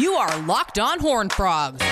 You 0.00 0.14
are 0.14 0.40
Locked 0.44 0.78
On 0.78 0.98
Horn 0.98 1.28
Frogs, 1.28 1.84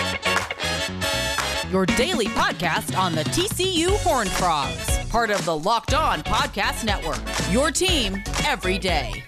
your 1.70 1.84
daily 1.84 2.24
podcast 2.24 2.98
on 2.98 3.14
the 3.14 3.22
TCU 3.24 3.90
Horn 3.98 4.26
Frogs, 4.28 5.06
part 5.10 5.28
of 5.28 5.44
the 5.44 5.54
Locked 5.54 5.92
On 5.92 6.22
Podcast 6.22 6.86
Network. 6.86 7.20
Your 7.52 7.70
team 7.70 8.22
every 8.46 8.78
day. 8.78 9.22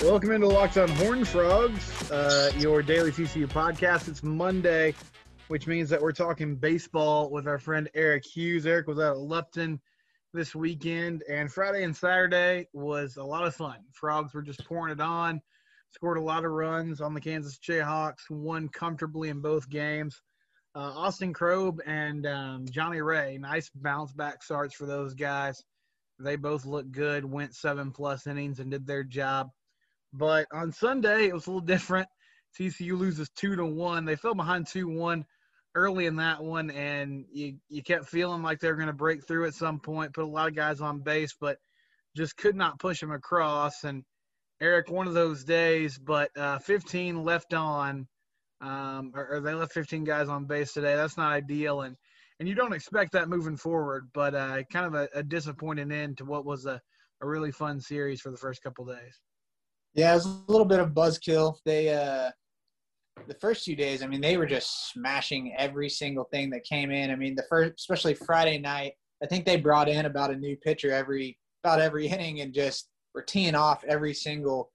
Welcome 0.00 0.30
into 0.30 0.46
Locked 0.46 0.78
On 0.78 0.88
Horn 0.90 1.24
Frogs, 1.24 2.08
uh, 2.12 2.52
your 2.56 2.82
daily 2.82 3.10
TCU 3.10 3.48
podcast. 3.48 4.06
It's 4.06 4.22
Monday, 4.22 4.94
which 5.48 5.66
means 5.66 5.90
that 5.90 6.00
we're 6.00 6.12
talking 6.12 6.54
baseball 6.54 7.30
with 7.30 7.48
our 7.48 7.58
friend 7.58 7.90
Eric 7.94 8.24
Hughes. 8.24 8.64
Eric 8.64 8.86
was 8.86 9.00
out 9.00 9.16
at 9.16 9.18
Lupton 9.18 9.80
this 10.32 10.54
weekend, 10.54 11.24
and 11.28 11.50
Friday 11.50 11.82
and 11.82 11.96
Saturday 11.96 12.68
was 12.72 13.16
a 13.16 13.24
lot 13.24 13.44
of 13.44 13.56
fun. 13.56 13.78
Frogs 13.90 14.34
were 14.34 14.42
just 14.42 14.64
pouring 14.66 14.92
it 14.92 15.00
on 15.00 15.42
scored 15.92 16.18
a 16.18 16.22
lot 16.22 16.44
of 16.44 16.52
runs 16.52 17.00
on 17.00 17.14
the 17.14 17.20
Kansas 17.20 17.58
Jayhawks, 17.58 18.30
won 18.30 18.68
comfortably 18.68 19.28
in 19.28 19.40
both 19.40 19.68
games. 19.68 20.20
Uh, 20.74 20.92
Austin 20.94 21.34
Krob 21.34 21.78
and 21.84 22.26
um, 22.26 22.66
Johnny 22.70 23.00
Ray, 23.00 23.38
nice 23.38 23.70
bounce 23.74 24.12
back 24.12 24.42
starts 24.42 24.74
for 24.74 24.86
those 24.86 25.14
guys. 25.14 25.62
They 26.20 26.36
both 26.36 26.64
looked 26.64 26.92
good, 26.92 27.24
went 27.24 27.54
seven 27.54 27.90
plus 27.90 28.26
innings 28.26 28.60
and 28.60 28.70
did 28.70 28.86
their 28.86 29.02
job. 29.02 29.48
But 30.12 30.46
on 30.52 30.72
Sunday, 30.72 31.26
it 31.26 31.34
was 31.34 31.46
a 31.46 31.50
little 31.50 31.66
different. 31.66 32.08
TCU 32.58 32.98
loses 32.98 33.30
two 33.30 33.56
to 33.56 33.64
one. 33.64 34.04
They 34.04 34.16
fell 34.16 34.34
behind 34.34 34.66
two 34.66 34.88
one 34.88 35.24
early 35.74 36.06
in 36.06 36.16
that 36.16 36.42
one, 36.42 36.70
and 36.70 37.24
you 37.32 37.58
you 37.68 37.82
kept 37.82 38.06
feeling 38.06 38.42
like 38.42 38.60
they 38.60 38.68
were 38.68 38.76
going 38.76 38.88
to 38.88 38.92
break 38.92 39.26
through 39.26 39.46
at 39.46 39.54
some 39.54 39.80
point. 39.80 40.14
Put 40.14 40.24
a 40.24 40.28
lot 40.28 40.48
of 40.48 40.56
guys 40.56 40.80
on 40.80 41.00
base, 41.00 41.34
but 41.40 41.58
just 42.16 42.36
could 42.36 42.56
not 42.56 42.78
push 42.78 43.00
them 43.00 43.12
across. 43.12 43.84
And 43.84 44.04
Eric, 44.60 44.90
one 44.90 45.06
of 45.06 45.14
those 45.14 45.44
days, 45.44 45.98
but 45.98 46.30
uh, 46.36 46.58
15 46.58 47.24
left 47.24 47.54
on, 47.54 48.06
um, 48.60 49.12
or, 49.14 49.36
or, 49.36 49.40
they 49.40 49.54
left 49.54 49.72
15 49.72 50.04
guys 50.04 50.28
on 50.28 50.44
base 50.44 50.72
today. 50.72 50.94
That's 50.96 51.16
not 51.16 51.32
ideal, 51.32 51.82
and 51.82 51.96
and 52.38 52.48
you 52.48 52.54
don't 52.54 52.74
expect 52.74 53.12
that 53.12 53.30
moving 53.30 53.56
forward. 53.56 54.10
But 54.12 54.34
uh, 54.34 54.62
kind 54.70 54.86
of 54.86 54.94
a, 54.94 55.08
a, 55.14 55.22
disappointing 55.22 55.90
end 55.90 56.18
to 56.18 56.26
what 56.26 56.44
was 56.44 56.66
a, 56.66 56.78
a 57.22 57.26
really 57.26 57.52
fun 57.52 57.80
series 57.80 58.20
for 58.20 58.30
the 58.30 58.36
first 58.36 58.62
couple 58.62 58.84
days. 58.84 59.20
Yeah, 59.94 60.12
it 60.12 60.16
was 60.16 60.26
a 60.26 60.44
little 60.46 60.66
bit 60.66 60.78
of 60.78 60.90
buzzkill. 60.90 61.56
They 61.64 61.94
uh, 61.94 62.30
the 63.26 63.34
first 63.34 63.64
few 63.64 63.76
days, 63.76 64.02
I 64.02 64.06
mean, 64.06 64.20
they 64.20 64.36
were 64.36 64.46
just 64.46 64.92
smashing 64.92 65.54
every 65.56 65.88
single 65.88 66.24
thing 66.24 66.50
that 66.50 66.64
came 66.64 66.90
in. 66.90 67.10
I 67.10 67.16
mean, 67.16 67.34
the 67.34 67.44
first, 67.48 67.74
especially 67.78 68.14
Friday 68.14 68.58
night, 68.58 68.92
I 69.22 69.26
think 69.26 69.44
they 69.44 69.56
brought 69.56 69.88
in 69.88 70.06
about 70.06 70.30
a 70.30 70.36
new 70.36 70.56
pitcher 70.56 70.92
every 70.92 71.38
about 71.64 71.80
every 71.80 72.08
inning 72.08 72.40
and 72.40 72.52
just 72.52 72.88
were 73.14 73.22
teeing 73.22 73.54
off 73.54 73.84
every 73.84 74.14
single 74.14 74.70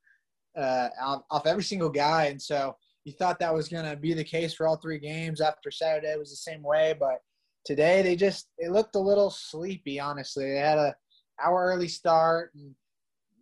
uh, 0.58 0.88
off 1.30 1.46
every 1.46 1.64
single 1.64 1.90
guy, 1.90 2.26
and 2.26 2.42
so 2.42 2.76
you 3.04 3.14
thought 3.14 3.40
that 3.40 3.54
was 3.54 3.68
going 3.68 3.86
to 3.86 3.96
be 3.96 4.14
the 4.14 4.24
case 4.24 4.54
for 4.54 4.68
all 4.68 4.78
three 4.78 5.00
games. 5.00 5.42
After 5.42 5.70
Saturday 5.70 6.16
was 6.18 6.30
the 6.30 6.38
same 6.38 6.64
way, 6.64 6.96
but 6.98 7.20
today 7.66 8.02
they 8.02 8.16
just 8.16 8.48
it 8.58 8.72
looked 8.72 8.96
a 8.96 9.00
little 9.00 9.30
sleepy. 9.30 10.00
Honestly, 10.00 10.46
they 10.46 10.60
had 10.60 10.78
a 10.78 10.96
hour 11.44 11.66
early 11.66 11.88
start, 11.88 12.52
and 12.56 12.74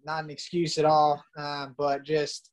not 0.06 0.24
an 0.24 0.30
excuse 0.30 0.78
at 0.78 0.86
all, 0.86 1.24
um, 1.38 1.76
but 1.78 2.04
just 2.04 2.50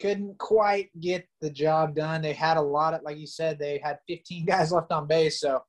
couldn't 0.00 0.38
quite 0.38 0.88
get 1.00 1.26
the 1.40 1.50
job 1.50 1.94
done. 1.94 2.22
They 2.22 2.32
had 2.32 2.56
a 2.56 2.62
lot 2.62 2.94
of, 2.94 3.02
like 3.02 3.18
you 3.18 3.26
said, 3.26 3.58
they 3.58 3.78
had 3.82 3.98
15 4.08 4.46
guys 4.46 4.72
left 4.72 4.92
on 4.92 5.06
base, 5.06 5.40
so 5.40 5.62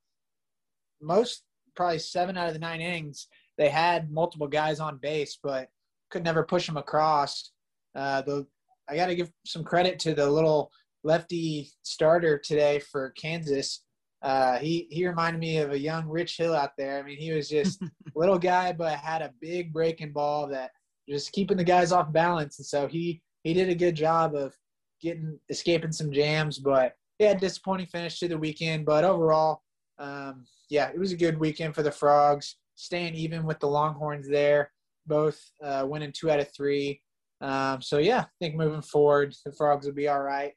most 1.01 1.43
probably 1.75 1.99
seven 1.99 2.37
out 2.37 2.47
of 2.47 2.53
the 2.53 2.59
nine 2.59 2.81
innings 2.81 3.27
they 3.61 3.69
had 3.69 4.11
multiple 4.11 4.47
guys 4.47 4.79
on 4.79 4.97
base, 4.97 5.37
but 5.41 5.69
could 6.11 6.23
never 6.23 6.43
push 6.43 6.67
him 6.67 6.77
across. 6.77 7.51
Uh, 7.95 8.21
the 8.21 8.45
I 8.89 8.95
got 8.95 9.07
to 9.07 9.15
give 9.15 9.31
some 9.45 9.63
credit 9.63 9.99
to 9.99 10.13
the 10.13 10.29
little 10.29 10.71
lefty 11.03 11.71
starter 11.83 12.37
today 12.37 12.79
for 12.79 13.11
Kansas. 13.11 13.83
Uh, 14.21 14.57
he 14.59 14.87
he 14.91 15.07
reminded 15.07 15.39
me 15.39 15.57
of 15.57 15.71
a 15.71 15.79
young 15.79 16.07
Rich 16.07 16.37
Hill 16.37 16.55
out 16.55 16.71
there. 16.77 16.99
I 16.99 17.03
mean, 17.03 17.17
he 17.17 17.31
was 17.31 17.49
just 17.49 17.81
little 18.15 18.37
guy, 18.37 18.71
but 18.71 18.99
had 18.99 19.21
a 19.21 19.33
big 19.39 19.73
breaking 19.73 20.11
ball 20.11 20.47
that 20.47 20.71
just 21.09 21.31
keeping 21.31 21.57
the 21.57 21.63
guys 21.63 21.91
off 21.91 22.11
balance. 22.13 22.59
And 22.59 22.65
so 22.65 22.87
he 22.87 23.21
he 23.43 23.53
did 23.53 23.69
a 23.69 23.75
good 23.75 23.95
job 23.95 24.35
of 24.35 24.53
getting 25.01 25.39
escaping 25.49 25.91
some 25.91 26.11
jams. 26.11 26.59
But 26.59 26.93
yeah, 27.17 27.33
disappointing 27.33 27.87
finish 27.87 28.19
to 28.19 28.27
the 28.27 28.37
weekend. 28.37 28.85
But 28.85 29.03
overall, 29.03 29.61
um, 29.97 30.45
yeah, 30.69 30.89
it 30.89 30.99
was 30.99 31.11
a 31.11 31.17
good 31.17 31.39
weekend 31.39 31.73
for 31.73 31.83
the 31.83 31.91
Frogs. 31.91 32.57
Staying 32.75 33.15
even 33.15 33.45
with 33.45 33.59
the 33.59 33.67
Longhorns 33.67 34.27
there 34.27 34.71
both 35.07 35.39
uh, 35.63 35.85
winning 35.87 36.13
two 36.15 36.29
out 36.29 36.39
of 36.39 36.53
three. 36.55 37.01
Um, 37.41 37.81
so 37.81 37.97
yeah, 37.97 38.21
I 38.21 38.27
think 38.39 38.55
moving 38.55 38.81
forward, 38.81 39.33
the 39.45 39.51
Frogs 39.51 39.85
will 39.85 39.93
be 39.93 40.07
all 40.07 40.21
right. 40.21 40.53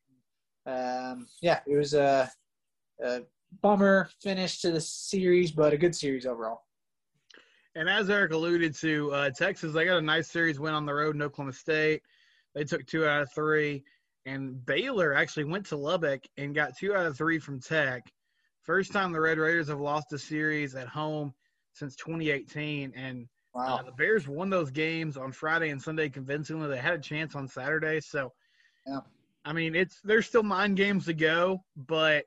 Um, 0.66 1.26
yeah, 1.42 1.60
it 1.66 1.76
was 1.76 1.94
a, 1.94 2.30
a, 3.02 3.20
bummer 3.62 4.08
finish 4.20 4.60
to 4.60 4.72
the 4.72 4.80
series, 4.80 5.52
but 5.52 5.72
a 5.72 5.78
good 5.78 5.94
series 5.94 6.26
overall. 6.26 6.62
And 7.76 7.88
as 7.88 8.10
Eric 8.10 8.32
alluded 8.32 8.74
to, 8.76 9.12
uh, 9.12 9.30
Texas 9.30 9.72
they 9.72 9.84
got 9.84 9.98
a 9.98 10.02
nice 10.02 10.30
series 10.30 10.58
win 10.58 10.74
on 10.74 10.86
the 10.86 10.94
road 10.94 11.14
in 11.14 11.22
Oklahoma 11.22 11.52
State. 11.52 12.02
They 12.54 12.64
took 12.64 12.86
two 12.86 13.06
out 13.06 13.22
of 13.22 13.32
three, 13.32 13.84
and 14.26 14.64
Baylor 14.64 15.14
actually 15.14 15.44
went 15.44 15.66
to 15.66 15.76
Lubbock 15.76 16.24
and 16.36 16.54
got 16.54 16.76
two 16.76 16.94
out 16.94 17.06
of 17.06 17.16
three 17.16 17.38
from 17.38 17.60
Tech. 17.60 18.02
First 18.62 18.92
time 18.92 19.12
the 19.12 19.20
Red 19.20 19.38
Raiders 19.38 19.68
have 19.68 19.80
lost 19.80 20.12
a 20.12 20.18
series 20.18 20.74
at 20.74 20.88
home 20.88 21.34
since 21.74 21.96
2018, 21.96 22.92
and 22.96 23.26
Wow. 23.54 23.76
Uh, 23.76 23.82
the 23.82 23.92
Bears 23.92 24.26
won 24.26 24.50
those 24.50 24.70
games 24.70 25.16
on 25.16 25.30
Friday 25.30 25.70
and 25.70 25.80
Sunday 25.80 26.08
convincingly. 26.08 26.68
They 26.68 26.78
had 26.78 26.94
a 26.94 26.98
chance 26.98 27.36
on 27.36 27.46
Saturday. 27.46 28.00
So, 28.00 28.32
yeah. 28.86 29.00
I 29.44 29.52
mean, 29.52 29.74
it's 29.74 30.00
there's 30.02 30.26
still 30.26 30.42
nine 30.42 30.74
games 30.74 31.06
to 31.06 31.14
go, 31.14 31.62
but 31.76 32.24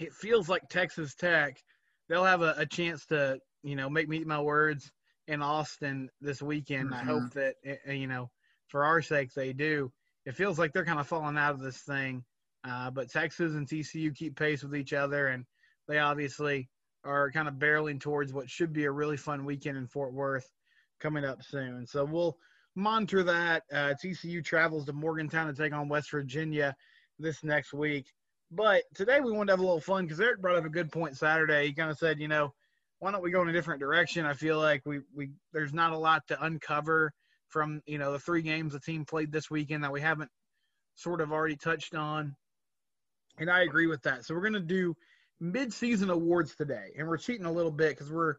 it 0.00 0.12
feels 0.12 0.48
like 0.48 0.68
Texas 0.68 1.14
Tech, 1.14 1.62
they'll 2.08 2.24
have 2.24 2.42
a, 2.42 2.54
a 2.58 2.66
chance 2.66 3.06
to, 3.06 3.38
you 3.62 3.76
know, 3.76 3.88
make 3.88 4.08
me 4.08 4.18
eat 4.18 4.26
my 4.26 4.40
words 4.40 4.90
in 5.28 5.42
Austin 5.42 6.10
this 6.20 6.42
weekend. 6.42 6.90
Mm-hmm. 6.90 7.08
I 7.08 7.12
hope 7.12 7.30
that, 7.34 7.54
eh, 7.64 7.76
eh, 7.86 7.92
you 7.92 8.06
know, 8.06 8.30
for 8.68 8.84
our 8.84 9.02
sakes, 9.02 9.34
they 9.34 9.52
do. 9.52 9.92
It 10.26 10.34
feels 10.34 10.58
like 10.58 10.72
they're 10.72 10.84
kind 10.84 11.00
of 11.00 11.06
falling 11.06 11.38
out 11.38 11.54
of 11.54 11.60
this 11.60 11.78
thing. 11.78 12.24
Uh, 12.64 12.90
but 12.90 13.10
Texas 13.10 13.54
and 13.54 13.68
TCU 13.68 14.14
keep 14.14 14.36
pace 14.36 14.62
with 14.62 14.74
each 14.74 14.92
other, 14.92 15.28
and 15.28 15.44
they 15.86 15.98
obviously 15.98 16.68
are 17.04 17.30
kind 17.30 17.48
of 17.48 17.54
barreling 17.54 18.00
towards 18.00 18.32
what 18.32 18.50
should 18.50 18.72
be 18.72 18.84
a 18.84 18.90
really 18.90 19.16
fun 19.16 19.44
weekend 19.44 19.76
in 19.76 19.86
Fort 19.86 20.12
Worth 20.12 20.50
coming 21.00 21.24
up 21.24 21.42
soon. 21.42 21.86
So 21.86 22.04
we'll 22.04 22.36
monitor 22.74 23.22
that. 23.24 23.64
Uh, 23.72 23.94
TCU 24.02 24.44
travels 24.44 24.84
to 24.86 24.92
Morgantown 24.92 25.46
to 25.46 25.54
take 25.54 25.72
on 25.72 25.88
West 25.88 26.10
Virginia 26.10 26.74
this 27.18 27.42
next 27.42 27.72
week. 27.72 28.06
But 28.50 28.84
today 28.94 29.20
we 29.20 29.32
wanted 29.32 29.46
to 29.46 29.52
have 29.52 29.60
a 29.60 29.64
little 29.64 29.80
fun 29.80 30.04
because 30.04 30.20
Eric 30.20 30.40
brought 30.40 30.56
up 30.56 30.64
a 30.64 30.70
good 30.70 30.90
point 30.90 31.16
Saturday. 31.16 31.66
He 31.66 31.72
kind 31.72 31.90
of 31.90 31.98
said, 31.98 32.18
you 32.18 32.28
know, 32.28 32.54
why 32.98 33.12
don't 33.12 33.22
we 33.22 33.30
go 33.30 33.42
in 33.42 33.48
a 33.48 33.52
different 33.52 33.80
direction? 33.80 34.24
I 34.24 34.32
feel 34.32 34.58
like 34.58 34.82
we 34.86 35.00
we 35.14 35.30
there's 35.52 35.74
not 35.74 35.92
a 35.92 35.98
lot 35.98 36.26
to 36.28 36.42
uncover 36.42 37.12
from 37.48 37.82
you 37.86 37.98
know 37.98 38.12
the 38.12 38.18
three 38.18 38.42
games 38.42 38.72
the 38.72 38.80
team 38.80 39.04
played 39.04 39.30
this 39.30 39.50
weekend 39.50 39.84
that 39.84 39.92
we 39.92 40.00
haven't 40.00 40.30
sort 40.94 41.20
of 41.20 41.30
already 41.30 41.56
touched 41.56 41.94
on. 41.94 42.34
And 43.38 43.50
I 43.50 43.62
agree 43.62 43.86
with 43.86 44.02
that. 44.02 44.24
So 44.24 44.34
we're 44.34 44.42
gonna 44.42 44.60
do 44.60 44.96
mid-season 45.40 46.10
awards 46.10 46.54
today, 46.54 46.92
and 46.96 47.06
we're 47.06 47.16
cheating 47.16 47.46
a 47.46 47.52
little 47.52 47.70
bit 47.70 47.90
because 47.90 48.12
we're 48.12 48.36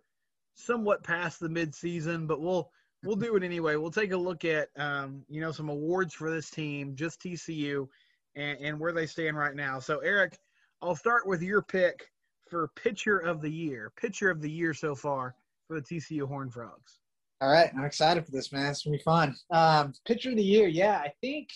somewhat 0.56 1.04
past 1.04 1.40
the 1.40 1.50
mid-season, 1.50 2.28
but 2.28 2.42
we'll 2.42 2.72
we'll 3.04 3.16
do 3.16 3.36
it 3.36 3.44
anyway. 3.44 3.76
We'll 3.76 3.92
take 3.92 4.12
a 4.12 4.18
look 4.18 4.46
at 4.46 4.70
um, 4.78 5.24
you 5.30 5.42
know 5.42 5.52
some 5.52 5.70
awards 5.70 6.14
for 6.14 6.32
this 6.32 6.50
team, 6.50 6.96
just 6.96 7.22
TCU, 7.22 7.88
and, 8.36 8.58
and 8.60 8.80
where 8.80 8.92
they 8.92 9.06
stand 9.06 9.38
right 9.38 9.56
now. 9.56 9.80
So 9.80 10.00
Eric, 10.00 10.38
I'll 10.82 10.96
start 10.96 11.28
with 11.28 11.42
your 11.42 11.62
pick 11.62 12.08
for 12.50 12.70
pitcher 12.76 13.18
of 13.18 13.42
the 13.42 13.52
year. 13.52 13.92
Pitcher 14.00 14.30
of 14.30 14.42
the 14.42 14.52
year 14.52 14.74
so 14.74 14.96
far 14.96 15.36
for 15.68 15.80
the 15.80 15.86
TCU 15.86 16.28
Horn 16.28 16.50
Frogs. 16.50 17.00
All 17.42 17.50
right, 17.50 17.72
I'm 17.76 17.86
excited 17.86 18.26
for 18.26 18.32
this, 18.32 18.52
man. 18.52 18.72
It's 18.72 18.84
gonna 18.84 18.98
be 18.98 19.04
fun. 19.04 19.36
Um, 19.52 19.94
pitcher 20.06 20.32
of 20.32 20.36
the 20.36 20.44
year, 20.44 20.68
yeah. 20.68 20.98
I 20.98 21.14
think 21.22 21.50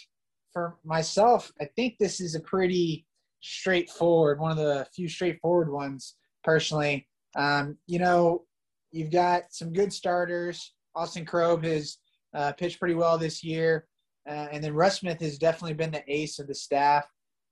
for 0.54 0.78
myself, 0.86 1.52
I 1.60 1.66
think 1.76 1.98
this 1.98 2.22
is 2.22 2.36
a 2.36 2.40
pretty 2.40 3.06
straightforward, 3.44 4.40
one 4.40 4.52
of 4.52 4.58
the 4.58 4.88
few 4.96 5.08
straightforward 5.08 5.72
ones 5.72 6.16
personally. 6.44 7.08
Um, 7.36 7.78
you 7.88 8.00
know, 8.00 8.46
you've 8.92 9.12
got 9.12 9.44
some 9.52 9.74
good 9.74 9.92
starters. 9.92 10.74
Austin 10.96 11.26
Krob 11.26 11.64
has 11.66 11.98
uh, 12.34 12.54
pitched 12.54 12.80
pretty 12.80 12.96
well 12.96 13.18
this 13.18 13.44
year. 13.44 13.86
Uh, 14.28 14.48
and 14.52 14.64
then 14.64 14.74
Russ 14.74 15.00
Smith 15.00 15.20
has 15.20 15.38
definitely 15.38 15.74
been 15.74 15.92
the 15.92 16.04
ace 16.08 16.40
of 16.40 16.48
the 16.48 16.56
staff. 16.56 17.06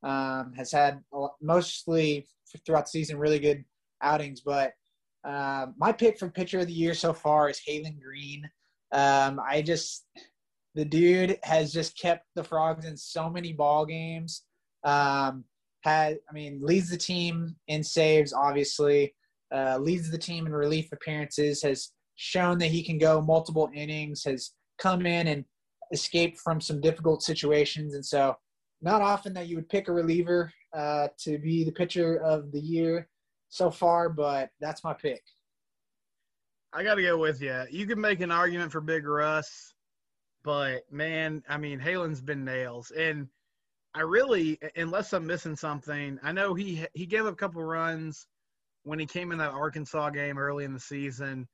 Um, 0.03 0.53
has 0.57 0.71
had 0.71 1.03
mostly 1.41 2.25
throughout 2.65 2.85
the 2.85 2.91
season 2.91 3.19
really 3.19 3.39
good 3.39 3.63
outings. 4.01 4.41
But 4.41 4.71
uh, 5.23 5.67
my 5.77 5.91
pick 5.91 6.17
for 6.17 6.29
pitcher 6.29 6.59
of 6.59 6.67
the 6.67 6.73
year 6.73 6.93
so 6.93 7.13
far 7.13 7.49
is 7.49 7.61
Haylen 7.67 7.99
Green. 8.01 8.49
Um, 8.91 9.39
I 9.47 9.61
just 9.61 10.05
the 10.73 10.85
dude 10.85 11.37
has 11.43 11.73
just 11.73 11.97
kept 11.99 12.25
the 12.35 12.43
frogs 12.43 12.85
in 12.85 12.95
so 12.95 13.29
many 13.29 13.51
ball 13.53 13.85
games. 13.85 14.43
Um, 14.83 15.43
had, 15.81 16.17
I 16.29 16.33
mean, 16.33 16.59
leads 16.61 16.89
the 16.89 16.97
team 16.97 17.55
in 17.67 17.83
saves, 17.83 18.33
obviously, 18.33 19.13
uh, 19.53 19.77
leads 19.77 20.09
the 20.09 20.17
team 20.17 20.45
in 20.45 20.53
relief 20.53 20.91
appearances, 20.91 21.61
has 21.63 21.91
shown 22.15 22.57
that 22.59 22.67
he 22.67 22.83
can 22.83 22.97
go 22.97 23.21
multiple 23.21 23.69
innings, 23.73 24.23
has 24.23 24.51
come 24.77 25.05
in 25.05 25.27
and 25.27 25.45
escaped 25.91 26.39
from 26.39 26.61
some 26.61 26.79
difficult 26.79 27.23
situations, 27.23 27.95
and 27.95 28.05
so 28.05 28.35
not 28.81 29.01
often 29.01 29.33
that 29.33 29.47
you 29.47 29.55
would 29.55 29.69
pick 29.69 29.87
a 29.87 29.93
reliever 29.93 30.51
uh, 30.73 31.07
to 31.19 31.37
be 31.37 31.63
the 31.63 31.71
pitcher 31.71 32.17
of 32.17 32.51
the 32.51 32.59
year 32.59 33.07
so 33.49 33.69
far, 33.69 34.09
but 34.09 34.49
that's 34.59 34.83
my 34.83 34.93
pick. 34.93 35.21
I 36.73 36.83
got 36.83 36.95
to 36.95 37.01
go 37.01 37.17
with 37.17 37.41
you. 37.41 37.63
You 37.69 37.85
can 37.85 37.99
make 37.99 38.21
an 38.21 38.31
argument 38.31 38.71
for 38.71 38.79
Big 38.79 39.05
Russ, 39.05 39.73
but 40.43 40.83
man, 40.89 41.43
I 41.49 41.57
mean, 41.57 41.79
Haylen's 41.79 42.21
been 42.21 42.45
nails, 42.45 42.91
and 42.91 43.27
I 43.93 44.01
really, 44.01 44.57
unless 44.75 45.13
I'm 45.13 45.27
missing 45.27 45.55
something, 45.55 46.17
I 46.23 46.31
know 46.31 46.53
he 46.53 46.85
he 46.93 47.05
gave 47.05 47.25
up 47.25 47.33
a 47.33 47.35
couple 47.35 47.63
runs 47.63 48.25
when 48.83 48.99
he 48.99 49.05
came 49.05 49.31
in 49.31 49.37
that 49.39 49.51
Arkansas 49.51 50.09
game 50.11 50.37
early 50.37 50.63
in 50.63 50.73
the 50.73 50.79
season 50.79 51.47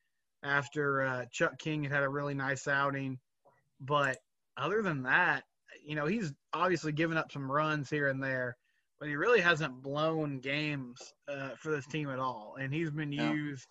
after 0.44 1.04
uh, 1.04 1.26
Chuck 1.32 1.58
King 1.58 1.84
had 1.84 1.92
had 1.92 2.04
a 2.04 2.10
really 2.10 2.36
nice 2.36 2.68
outing, 2.68 3.18
but 3.82 4.18
other 4.56 4.82
than 4.82 5.04
that, 5.04 5.44
you 5.84 5.96
know, 5.96 6.06
he's 6.06 6.32
obviously 6.54 6.92
given 6.92 7.18
up 7.18 7.32
some 7.32 7.52
runs 7.52 7.90
here 7.90 8.08
and 8.08 8.24
there, 8.24 8.56
but 9.00 9.10
he 9.10 9.16
really 9.16 9.42
hasn't 9.42 9.82
blown 9.82 10.40
games 10.40 11.00
uh, 11.28 11.50
for 11.60 11.72
this 11.72 11.88
team 11.88 12.10
at 12.10 12.20
all, 12.20 12.56
and 12.60 12.74
he's 12.74 12.92
been 12.92 13.12
used 13.12 13.68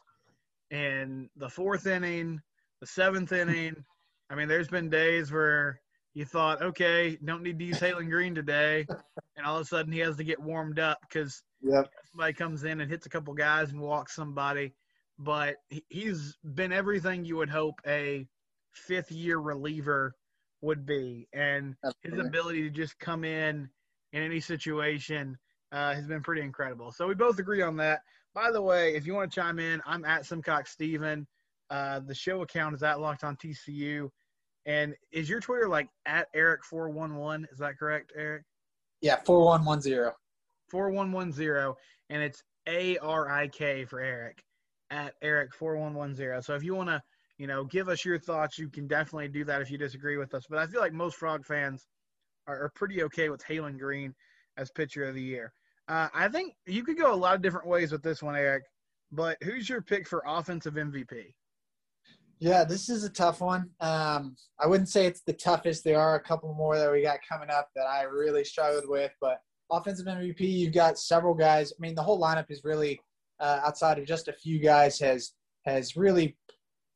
in 0.70 1.30
the 1.36 1.48
fourth 1.48 1.86
inning, 1.86 2.40
the 2.80 2.86
seventh 2.86 3.32
inning. 3.32 3.76
I 4.28 4.34
mean, 4.34 4.48
there's 4.48 4.68
been 4.68 4.90
days 4.90 5.30
where 5.30 5.80
you 6.16 6.24
thought, 6.24 6.62
okay, 6.62 7.18
don't 7.22 7.42
need 7.42 7.58
to 7.58 7.64
use 7.66 7.78
Haylen 7.78 8.08
Green 8.08 8.34
today, 8.34 8.86
and 9.36 9.44
all 9.44 9.56
of 9.56 9.60
a 9.60 9.64
sudden 9.66 9.92
he 9.92 9.98
has 9.98 10.16
to 10.16 10.24
get 10.24 10.40
warmed 10.40 10.78
up 10.78 10.98
because 11.02 11.42
yep. 11.60 11.90
somebody 12.10 12.32
comes 12.32 12.64
in 12.64 12.80
and 12.80 12.90
hits 12.90 13.04
a 13.04 13.10
couple 13.10 13.34
guys 13.34 13.70
and 13.70 13.78
walks 13.78 14.16
somebody. 14.16 14.72
But 15.18 15.56
he's 15.90 16.38
been 16.42 16.72
everything 16.72 17.26
you 17.26 17.36
would 17.36 17.50
hope 17.50 17.82
a 17.86 18.26
fifth 18.72 19.12
year 19.12 19.36
reliever 19.36 20.14
would 20.62 20.86
be, 20.86 21.28
and 21.34 21.76
Absolutely. 21.84 22.18
his 22.18 22.26
ability 22.26 22.62
to 22.62 22.70
just 22.70 22.98
come 22.98 23.22
in 23.22 23.68
in 24.14 24.22
any 24.22 24.40
situation 24.40 25.36
uh, 25.70 25.92
has 25.92 26.06
been 26.06 26.22
pretty 26.22 26.40
incredible. 26.40 26.92
So 26.92 27.06
we 27.06 27.14
both 27.14 27.38
agree 27.38 27.60
on 27.60 27.76
that. 27.76 28.00
By 28.32 28.52
the 28.52 28.62
way, 28.62 28.94
if 28.94 29.06
you 29.06 29.12
want 29.12 29.30
to 29.30 29.38
chime 29.38 29.58
in, 29.58 29.82
I'm 29.84 30.06
at 30.06 30.24
Simcox 30.24 30.70
Steven. 30.70 31.26
Uh, 31.68 32.00
the 32.00 32.14
show 32.14 32.40
account 32.40 32.74
is 32.74 32.82
at 32.82 33.00
Locked 33.00 33.22
on 33.22 33.36
TCU. 33.36 34.08
And 34.66 34.94
is 35.12 35.28
your 35.28 35.40
Twitter 35.40 35.68
like 35.68 35.88
at 36.04 36.26
Eric411? 36.34 37.44
Is 37.52 37.58
that 37.58 37.78
correct, 37.78 38.12
Eric? 38.16 38.42
Yeah, 39.00 39.16
4110. 39.24 40.12
4110. 40.68 41.74
And 42.10 42.22
it's 42.22 42.42
A 42.68 42.98
R 42.98 43.30
I 43.30 43.48
K 43.48 43.84
for 43.84 44.00
Eric 44.00 44.42
at 44.90 45.14
Eric4110. 45.22 46.44
So 46.44 46.54
if 46.54 46.64
you 46.64 46.74
want 46.74 46.88
to, 46.88 47.00
you 47.38 47.46
know, 47.46 47.64
give 47.64 47.88
us 47.88 48.04
your 48.04 48.18
thoughts, 48.18 48.58
you 48.58 48.68
can 48.68 48.88
definitely 48.88 49.28
do 49.28 49.44
that 49.44 49.62
if 49.62 49.70
you 49.70 49.78
disagree 49.78 50.16
with 50.16 50.34
us. 50.34 50.44
But 50.48 50.58
I 50.58 50.66
feel 50.66 50.80
like 50.80 50.92
most 50.92 51.16
Frog 51.16 51.44
fans 51.44 51.86
are, 52.48 52.64
are 52.64 52.72
pretty 52.74 53.02
okay 53.04 53.28
with 53.28 53.44
Haylen 53.44 53.78
Green 53.78 54.14
as 54.56 54.70
pitcher 54.70 55.04
of 55.04 55.14
the 55.14 55.22
year. 55.22 55.52
Uh, 55.88 56.08
I 56.12 56.28
think 56.28 56.54
you 56.66 56.82
could 56.82 56.98
go 56.98 57.12
a 57.12 57.14
lot 57.14 57.36
of 57.36 57.42
different 57.42 57.68
ways 57.68 57.92
with 57.92 58.02
this 58.02 58.22
one, 58.22 58.34
Eric. 58.34 58.64
But 59.12 59.36
who's 59.42 59.68
your 59.68 59.82
pick 59.82 60.08
for 60.08 60.24
offensive 60.26 60.74
MVP? 60.74 61.34
Yeah, 62.38 62.64
this 62.64 62.90
is 62.90 63.02
a 63.02 63.08
tough 63.08 63.40
one. 63.40 63.70
Um, 63.80 64.36
I 64.60 64.66
wouldn't 64.66 64.90
say 64.90 65.06
it's 65.06 65.22
the 65.22 65.32
toughest. 65.32 65.84
There 65.84 65.98
are 65.98 66.16
a 66.16 66.22
couple 66.22 66.52
more 66.54 66.78
that 66.78 66.92
we 66.92 67.02
got 67.02 67.20
coming 67.26 67.48
up 67.48 67.70
that 67.74 67.86
I 67.86 68.02
really 68.02 68.44
struggled 68.44 68.86
with. 68.86 69.12
But 69.20 69.40
offensive 69.70 70.06
MVP, 70.06 70.40
you've 70.40 70.74
got 70.74 70.98
several 70.98 71.34
guys. 71.34 71.72
I 71.72 71.80
mean, 71.80 71.94
the 71.94 72.02
whole 72.02 72.20
lineup 72.20 72.50
is 72.50 72.62
really 72.62 73.00
uh, 73.40 73.60
outside 73.64 73.98
of 73.98 74.06
just 74.06 74.28
a 74.28 74.32
few 74.32 74.58
guys 74.58 74.98
has 74.98 75.32
has 75.64 75.96
really 75.96 76.36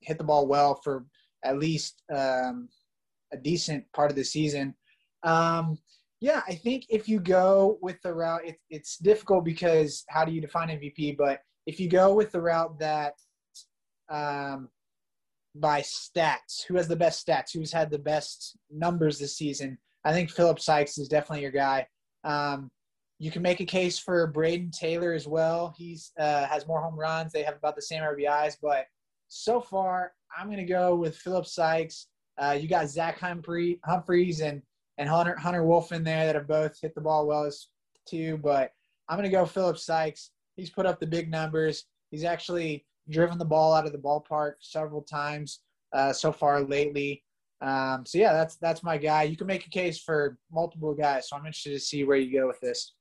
hit 0.01 0.19
the 0.19 0.25
ball 0.25 0.47
well 0.47 0.75
for 0.75 1.07
at 1.45 1.59
least 1.59 2.03
um, 2.15 2.69
a 3.33 3.37
decent 3.37 3.85
part 3.93 4.11
of 4.11 4.17
the 4.17 4.25
season. 4.25 4.75
Um, 5.23 5.79
yeah, 6.21 6.43
I 6.47 6.55
think 6.55 6.85
if 6.91 7.09
you 7.09 7.19
go 7.19 7.79
with 7.81 8.01
the 8.03 8.13
route, 8.13 8.47
it, 8.47 8.57
it's 8.69 8.99
difficult 8.99 9.45
because 9.45 10.05
how 10.09 10.25
do 10.25 10.33
you 10.33 10.41
define 10.41 10.69
MVP? 10.69 11.17
But 11.17 11.41
if 11.67 11.81
you 11.81 11.89
go 11.89 12.15
with 12.15 12.31
the 12.31 12.41
route 12.41 12.79
that 12.79 13.15
um, 14.11 14.69
by 15.55 15.81
stats, 15.81 16.65
who 16.67 16.77
has 16.77 16.89
the 16.89 16.97
best 16.97 17.27
stats, 17.27 17.53
who's 17.53 17.73
had 17.73 17.91
the 17.91 17.99
best 17.99 18.57
numbers 18.71 19.19
this 19.19 19.37
season, 19.37 19.79
I 20.05 20.13
think 20.13 20.31
Philip 20.31 20.61
Sykes 20.61 20.99
is 20.99 21.09
definitely 21.09 21.43
your 21.43 21.51
guy. 21.51 21.87
Um, 22.25 22.71
you 23.19 23.31
can 23.31 23.43
make 23.43 23.61
a 23.61 23.67
case 23.67 23.99
for 23.99 24.33
Brayden 24.33 24.73
Taylor 24.73 25.13
as 25.13 25.27
well. 25.27 25.75
He's 25.77 26.13
uh, 26.19 26.47
has 26.47 26.67
more 26.67 26.81
home 26.81 26.99
runs. 26.99 27.33
They 27.33 27.43
have 27.43 27.57
about 27.57 27.77
the 27.77 27.83
same 27.83 28.03
RBIs, 28.03 28.57
but 28.63 28.87
so 29.29 29.61
far, 29.61 30.13
I'm 30.37 30.47
going 30.47 30.59
to 30.59 30.65
go 30.65 30.97
with 30.97 31.17
Philip 31.17 31.47
Sykes. 31.47 32.07
Uh, 32.39 32.57
you 32.59 32.67
got 32.67 32.89
Zach 32.89 33.19
Humphrey, 33.19 33.79
Humphreys 33.85 34.41
and 34.41 34.63
and 34.99 35.09
Hunter 35.09 35.37
Hunter 35.37 35.65
Wolf 35.65 35.93
in 35.93 36.03
there 36.03 36.27
that 36.27 36.35
have 36.35 36.49
both 36.49 36.81
hit 36.81 36.95
the 36.95 37.01
ball 37.01 37.27
well 37.27 37.45
as 37.45 37.69
too. 38.09 38.39
But 38.39 38.73
I'm 39.09 39.19
going 39.19 39.29
to 39.29 39.37
go 39.37 39.45
Philip 39.45 39.79
Sykes. 39.79 40.31
He's 40.57 40.71
put 40.71 40.87
up 40.87 40.99
the 40.99 41.07
big 41.07 41.31
numbers. 41.31 41.85
He's 42.11 42.25
actually 42.25 42.87
driven 43.09 43.39
the 43.39 43.45
ball 43.45 43.73
out 43.73 43.87
of 43.87 43.93
the 43.93 43.99
ballpark 43.99 44.55
several 44.61 45.03
times 45.03 45.61
uh, 45.93 46.13
so 46.13 46.33
far 46.33 46.63
lately. 46.63 47.23
Um, 47.61 48.05
so 48.07 48.19
yeah, 48.19 48.33
that's 48.33 48.57
that's 48.57 48.83
my 48.83 48.97
guy. 48.97 49.25
You 49.25 49.37
can 49.37 49.47
make 49.47 49.67
a 49.67 49.71
case 49.71 50.01
for 50.01 50.39
multiple 50.51 50.95
guys. 50.95 51.29
So 51.29 51.37
I'm 51.37 51.47
interested 51.47 51.73
to 51.73 51.81
see 51.81 52.05
where 52.05 52.17
you 52.17 52.39
go 52.39 52.47
with 52.47 52.61
this. 52.61 52.95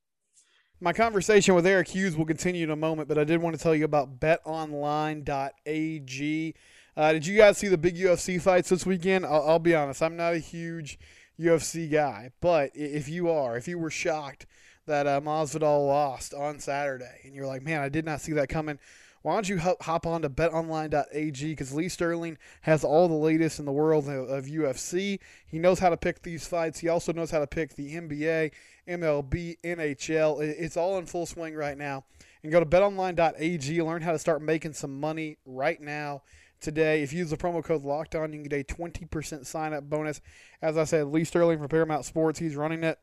My 0.82 0.94
conversation 0.94 1.54
with 1.54 1.66
Eric 1.66 1.88
Hughes 1.88 2.16
will 2.16 2.24
continue 2.24 2.64
in 2.64 2.70
a 2.70 2.76
moment, 2.76 3.08
but 3.08 3.18
I 3.18 3.24
did 3.24 3.42
want 3.42 3.54
to 3.54 3.62
tell 3.62 3.74
you 3.74 3.84
about 3.84 4.18
BetOnline.ag. 4.18 6.54
Uh, 6.96 7.12
did 7.12 7.26
you 7.26 7.36
guys 7.36 7.58
see 7.58 7.68
the 7.68 7.78
big 7.78 7.96
UFC 7.96 8.40
fights 8.40 8.70
this 8.70 8.86
weekend? 8.86 9.26
I'll, 9.26 9.46
I'll 9.46 9.58
be 9.58 9.74
honest, 9.74 10.02
I'm 10.02 10.16
not 10.16 10.32
a 10.32 10.38
huge 10.38 10.98
UFC 11.38 11.90
guy. 11.90 12.30
But 12.40 12.70
if 12.74 13.08
you 13.08 13.28
are, 13.28 13.56
if 13.56 13.68
you 13.68 13.78
were 13.78 13.90
shocked 13.90 14.46
that 14.86 15.06
uh, 15.06 15.20
Masvidal 15.20 15.86
lost 15.86 16.34
on 16.34 16.60
Saturday, 16.60 17.20
and 17.24 17.34
you're 17.34 17.46
like, 17.46 17.62
man, 17.62 17.80
I 17.80 17.88
did 17.88 18.04
not 18.04 18.20
see 18.20 18.32
that 18.32 18.48
coming, 18.48 18.78
why 19.22 19.34
don't 19.34 19.48
you 19.48 19.58
hop 19.58 20.06
on 20.06 20.22
to 20.22 20.30
betonline.ag 20.30 21.50
because 21.50 21.74
Lee 21.74 21.90
Sterling 21.90 22.38
has 22.62 22.84
all 22.84 23.06
the 23.06 23.14
latest 23.14 23.58
in 23.58 23.66
the 23.66 23.72
world 23.72 24.08
of, 24.08 24.46
UFC. 24.46 25.18
He 25.46 25.58
knows 25.58 25.78
how 25.78 25.90
to 25.90 25.96
pick 25.96 26.22
these 26.22 26.46
fights. 26.46 26.80
He 26.80 26.88
also 26.88 27.12
knows 27.12 27.30
how 27.30 27.40
to 27.40 27.46
pick 27.46 27.74
the 27.74 27.96
NBA, 27.96 28.52
MLB, 28.88 29.58
NHL. 29.62 30.40
It's 30.40 30.76
all 30.76 30.96
in 30.98 31.04
full 31.04 31.26
swing 31.26 31.54
right 31.54 31.76
now. 31.76 32.04
And 32.42 32.50
go 32.50 32.60
to 32.60 32.66
betonline.ag, 32.66 33.82
learn 33.82 34.00
how 34.00 34.12
to 34.12 34.18
start 34.18 34.40
making 34.40 34.72
some 34.72 34.98
money 34.98 35.36
right 35.44 35.80
now 35.80 36.22
today. 36.60 37.02
If 37.02 37.12
you 37.12 37.18
use 37.18 37.30
the 37.30 37.36
promo 37.36 37.62
code 37.62 37.84
Locked 37.84 38.14
On, 38.14 38.32
you 38.32 38.40
can 38.40 38.48
get 38.48 38.70
a 38.70 38.74
20% 38.74 39.44
sign 39.44 39.74
up 39.74 39.84
bonus. 39.84 40.22
As 40.62 40.78
I 40.78 40.84
said, 40.84 41.08
Lee 41.08 41.24
Sterling 41.24 41.58
from 41.58 41.68
Paramount 41.68 42.06
Sports, 42.06 42.38
he's 42.38 42.56
running 42.56 42.84
it. 42.84 42.98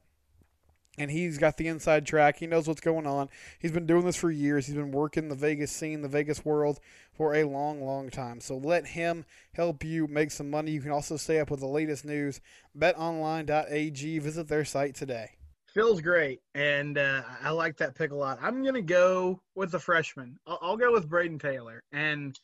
And 0.97 1.11
he's 1.11 1.37
got 1.37 1.57
the 1.57 1.67
inside 1.67 2.05
track. 2.07 2.39
He 2.39 2.47
knows 2.47 2.67
what's 2.67 2.81
going 2.81 3.05
on. 3.05 3.29
He's 3.59 3.71
been 3.71 3.85
doing 3.85 4.05
this 4.05 4.15
for 4.15 4.31
years. 4.31 4.65
He's 4.65 4.75
been 4.75 4.91
working 4.91 5.29
the 5.29 5.35
Vegas 5.35 5.71
scene, 5.71 6.01
the 6.01 6.07
Vegas 6.07 6.43
world 6.43 6.79
for 7.13 7.35
a 7.35 7.43
long, 7.43 7.83
long 7.83 8.09
time. 8.09 8.41
So 8.41 8.57
let 8.57 8.87
him 8.87 9.25
help 9.53 9.83
you 9.83 10.07
make 10.07 10.31
some 10.31 10.49
money. 10.49 10.71
You 10.71 10.81
can 10.81 10.91
also 10.91 11.17
stay 11.17 11.39
up 11.39 11.51
with 11.51 11.59
the 11.59 11.67
latest 11.67 12.03
news. 12.03 12.41
BetOnline.ag. 12.77 14.19
Visit 14.19 14.47
their 14.47 14.65
site 14.65 14.95
today. 14.95 15.37
Feels 15.73 16.01
great, 16.01 16.39
and 16.55 16.97
uh, 16.97 17.21
I 17.43 17.51
like 17.51 17.77
that 17.77 17.93
pick 17.93 18.11
a 18.11 18.15
lot. 18.15 18.39
I'm 18.41 18.63
gonna 18.63 18.81
go 18.81 19.39
with 19.53 19.69
the 19.69 19.79
freshman. 19.79 20.39
I'll, 20.47 20.57
I'll 20.59 20.77
go 20.77 20.91
with 20.91 21.07
Brayden 21.07 21.39
Taylor, 21.39 21.83
and 21.91 22.39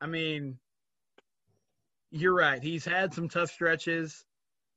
I 0.00 0.06
mean, 0.06 0.58
you're 2.10 2.34
right. 2.34 2.60
He's 2.60 2.84
had 2.84 3.14
some 3.14 3.28
tough 3.28 3.50
stretches, 3.50 4.24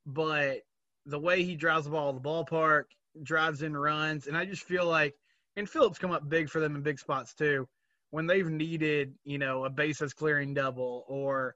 but 0.06 0.60
the 1.06 1.18
way 1.18 1.44
he 1.44 1.56
drives 1.56 1.86
the 1.86 1.92
ball 1.92 2.14
the 2.14 2.20
ballpark, 2.20 2.84
drives 3.24 3.62
in 3.62 3.76
runs, 3.76 4.28
and 4.28 4.38
I 4.38 4.46
just 4.46 4.64
feel 4.64 4.86
like, 4.86 5.16
and 5.56 5.70
Phillips 5.70 6.00
come 6.00 6.12
up 6.12 6.28
big 6.28 6.50
for 6.50 6.60
them 6.60 6.76
in 6.76 6.82
big 6.82 7.00
spots 7.00 7.34
too. 7.34 7.68
When 8.12 8.28
they've 8.28 8.50
needed, 8.50 9.14
you 9.24 9.38
know, 9.38 9.66
a 9.66 9.70
bases 9.70 10.14
clearing 10.14 10.54
double 10.54 11.04
or 11.08 11.56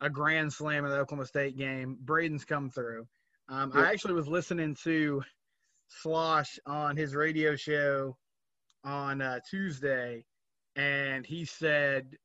a 0.00 0.10
grand 0.10 0.52
slam 0.52 0.84
in 0.84 0.90
the 0.90 0.98
Oklahoma 0.98 1.26
State 1.26 1.56
game, 1.56 1.98
Brayden's 2.04 2.44
come 2.44 2.70
through. 2.70 3.06
Um, 3.48 3.72
yep. 3.74 3.84
I 3.84 3.92
actually 3.92 4.14
was 4.14 4.28
listening 4.28 4.76
to 4.84 5.22
Saarloos 6.04 6.58
on 6.66 6.96
his 6.96 7.14
radio 7.14 7.56
show 7.56 8.16
on 8.84 9.20
uh, 9.20 9.40
Tuesday, 9.50 10.24
and 10.76 11.24
he 11.24 11.44
said 11.44 12.16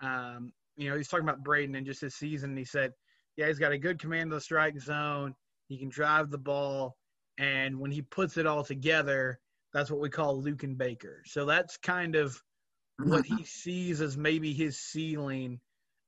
um, 0.00 0.52
you 0.76 0.90
know, 0.90 0.96
he's 0.96 1.08
talking 1.08 1.28
about 1.28 1.44
Brayden 1.44 1.76
and 1.76 1.86
just 1.86 2.00
his 2.00 2.14
season. 2.14 2.50
And 2.50 2.58
he 2.58 2.64
said, 2.64 2.92
yeah, 3.36 3.46
he's 3.46 3.58
got 3.58 3.72
a 3.72 3.78
good 3.78 3.98
command 4.00 4.32
of 4.32 4.38
the 4.38 4.40
strike 4.40 4.78
zone. 4.78 5.34
He 5.68 5.78
can 5.78 5.88
drive 5.88 6.30
the 6.30 6.38
ball. 6.38 6.96
And 7.38 7.80
when 7.80 7.90
he 7.90 8.02
puts 8.02 8.36
it 8.36 8.46
all 8.46 8.64
together, 8.64 9.40
that's 9.72 9.90
what 9.90 10.00
we 10.00 10.08
call 10.08 10.40
Luken 10.40 10.76
Baker. 10.76 11.22
So 11.26 11.44
that's 11.46 11.76
kind 11.78 12.14
of 12.14 12.40
what 12.98 13.26
he 13.26 13.44
sees 13.44 14.00
as 14.00 14.16
maybe 14.16 14.52
his 14.52 14.78
ceiling 14.78 15.60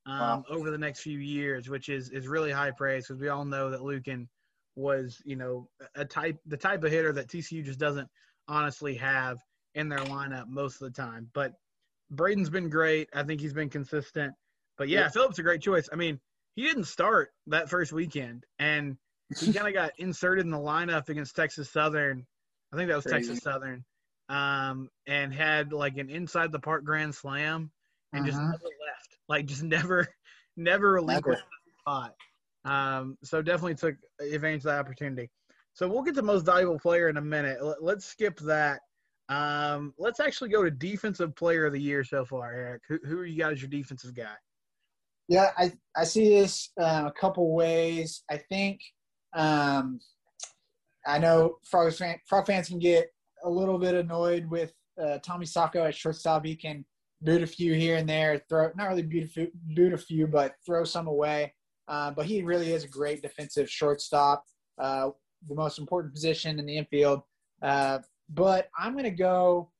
um, 0.05 0.19
wow. 0.19 0.43
over 0.49 0.71
the 0.71 0.77
next 0.77 1.01
few 1.01 1.19
years, 1.19 1.69
which 1.69 1.89
is 1.89 2.09
is 2.09 2.27
really 2.27 2.51
high 2.51 2.71
praise 2.71 3.07
because 3.07 3.21
we 3.21 3.27
all 3.27 3.45
know 3.45 3.69
that 3.71 3.81
Luken 3.81 4.27
was, 4.75 5.21
you 5.25 5.35
know, 5.35 5.67
a 5.95 6.05
type 6.05 6.37
the 6.45 6.57
type 6.57 6.83
of 6.83 6.91
hitter 6.91 7.11
that 7.11 7.27
TCU 7.27 7.63
just 7.63 7.79
doesn't 7.79 8.07
honestly 8.47 8.95
have 8.95 9.37
in 9.75 9.89
their 9.89 9.99
lineup 9.99 10.47
most 10.47 10.81
of 10.81 10.91
the 10.91 11.01
time. 11.01 11.29
But 11.33 11.53
Brayden's 12.13 12.49
been 12.49 12.69
great. 12.69 13.09
I 13.13 13.23
think 13.23 13.41
he's 13.41 13.53
been 13.53 13.69
consistent. 13.69 14.33
But 14.77 14.87
yeah, 14.87 15.01
yeah. 15.01 15.09
Phillips 15.09 15.39
a 15.39 15.43
great 15.43 15.61
choice. 15.61 15.89
I 15.91 15.97
mean, 15.97 16.19
he 16.55 16.63
didn't 16.63 16.85
start 16.85 17.31
that 17.47 17.69
first 17.69 17.91
weekend, 17.91 18.45
and 18.59 18.97
he 19.39 19.51
kind 19.53 19.67
of 19.67 19.73
got 19.73 19.91
inserted 19.97 20.45
in 20.45 20.51
the 20.51 20.57
lineup 20.57 21.09
against 21.09 21.35
Texas 21.35 21.69
Southern. 21.69 22.25
I 22.73 22.77
think 22.77 22.89
that 22.89 22.95
was 22.95 23.05
Crazy. 23.05 23.27
Texas 23.29 23.43
Southern, 23.43 23.83
um, 24.29 24.89
and 25.05 25.33
had 25.33 25.73
like 25.73 25.97
an 25.97 26.09
inside 26.09 26.51
the 26.51 26.59
park 26.59 26.83
grand 26.83 27.13
slam, 27.13 27.71
and 28.13 28.25
just 28.25 28.37
Mhm. 28.37 28.45
never 28.51 28.63
left. 28.63 29.19
Like 29.29 29.45
just 29.45 29.63
never, 29.63 30.07
never 30.57 31.01
the 31.01 31.37
spot. 31.81 32.15
Um, 32.65 33.17
so 33.23 33.41
definitely 33.41 33.75
took 33.75 33.95
advantage 34.19 34.59
of 34.61 34.63
that 34.63 34.79
opportunity. 34.79 35.29
So 35.73 35.87
we'll 35.87 36.01
get 36.03 36.15
to 36.15 36.21
most 36.23 36.45
valuable 36.45 36.79
player 36.79 37.07
in 37.09 37.17
a 37.17 37.21
minute. 37.21 37.63
Let- 37.63 37.83
Let's 37.83 38.05
skip 38.05 38.39
that. 38.39 38.81
Um, 39.29 39.93
let's 39.97 40.19
actually 40.21 40.49
go 40.49 40.63
to 40.63 40.71
defensive 40.71 41.35
player 41.35 41.65
of 41.65 41.73
the 41.73 41.81
year 41.81 42.03
so 42.03 42.23
far, 42.25 42.51
Eric. 42.53 42.81
Who, 42.87 42.99
who 43.05 43.19
are 43.19 43.25
you 43.25 43.37
got 43.37 43.51
as 43.51 43.61
your 43.61 43.69
defensive 43.69 44.15
guy? 44.15 44.35
Yeah, 45.27 45.51
I, 45.57 45.73
I 45.95 46.05
see 46.05 46.29
this 46.29 46.71
um, 46.81 47.07
a 47.07 47.11
couple 47.11 47.53
ways. 47.53 48.23
I 48.31 48.37
think 48.37 48.79
um, 49.33 49.99
I 51.05 51.17
know 51.19 51.57
Frog, 51.63 51.93
fan, 51.93 52.19
Frog 52.25 52.47
fans 52.47 52.67
can 52.69 52.79
get 52.79 53.07
a 53.43 53.49
little 53.49 53.77
bit 53.77 53.95
annoyed 53.95 54.49
with 54.49 54.73
uh, 55.01 55.19
Tommy 55.19 55.45
Sacco 55.45 55.85
at 55.85 55.95
shortstop. 55.95 56.45
He 56.45 56.55
can 56.55 56.85
boot 57.21 57.41
a 57.41 57.47
few 57.47 57.73
here 57.73 57.97
and 57.97 58.07
there, 58.07 58.41
throw 58.49 58.71
not 58.75 58.89
really 58.89 59.03
boot 59.03 59.23
a 59.23 59.27
few, 59.27 59.47
boot 59.75 59.93
a 59.93 59.97
few 59.97 60.27
but 60.27 60.55
throw 60.65 60.83
some 60.83 61.07
away. 61.07 61.53
Uh, 61.87 62.11
but 62.11 62.25
he 62.25 62.43
really 62.43 62.73
is 62.73 62.83
a 62.83 62.87
great 62.87 63.21
defensive 63.21 63.69
shortstop, 63.69 64.43
uh, 64.77 65.09
the 65.47 65.55
most 65.55 65.79
important 65.79 66.13
position 66.13 66.59
in 66.59 66.65
the 66.65 66.77
infield. 66.77 67.21
Uh, 67.61 67.99
but 68.29 68.67
I'm 68.77 68.91
going 68.91 69.05
to 69.05 69.11
go 69.11 69.71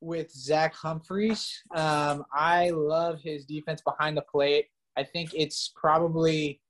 with 0.00 0.32
Zach 0.32 0.74
Humphreys. 0.74 1.62
Um, 1.74 2.24
I 2.32 2.70
love 2.70 3.20
his 3.20 3.44
defense 3.44 3.82
behind 3.82 4.16
the 4.16 4.22
plate. 4.22 4.66
I 4.96 5.04
think 5.04 5.30
it's 5.34 5.72
probably 5.76 6.60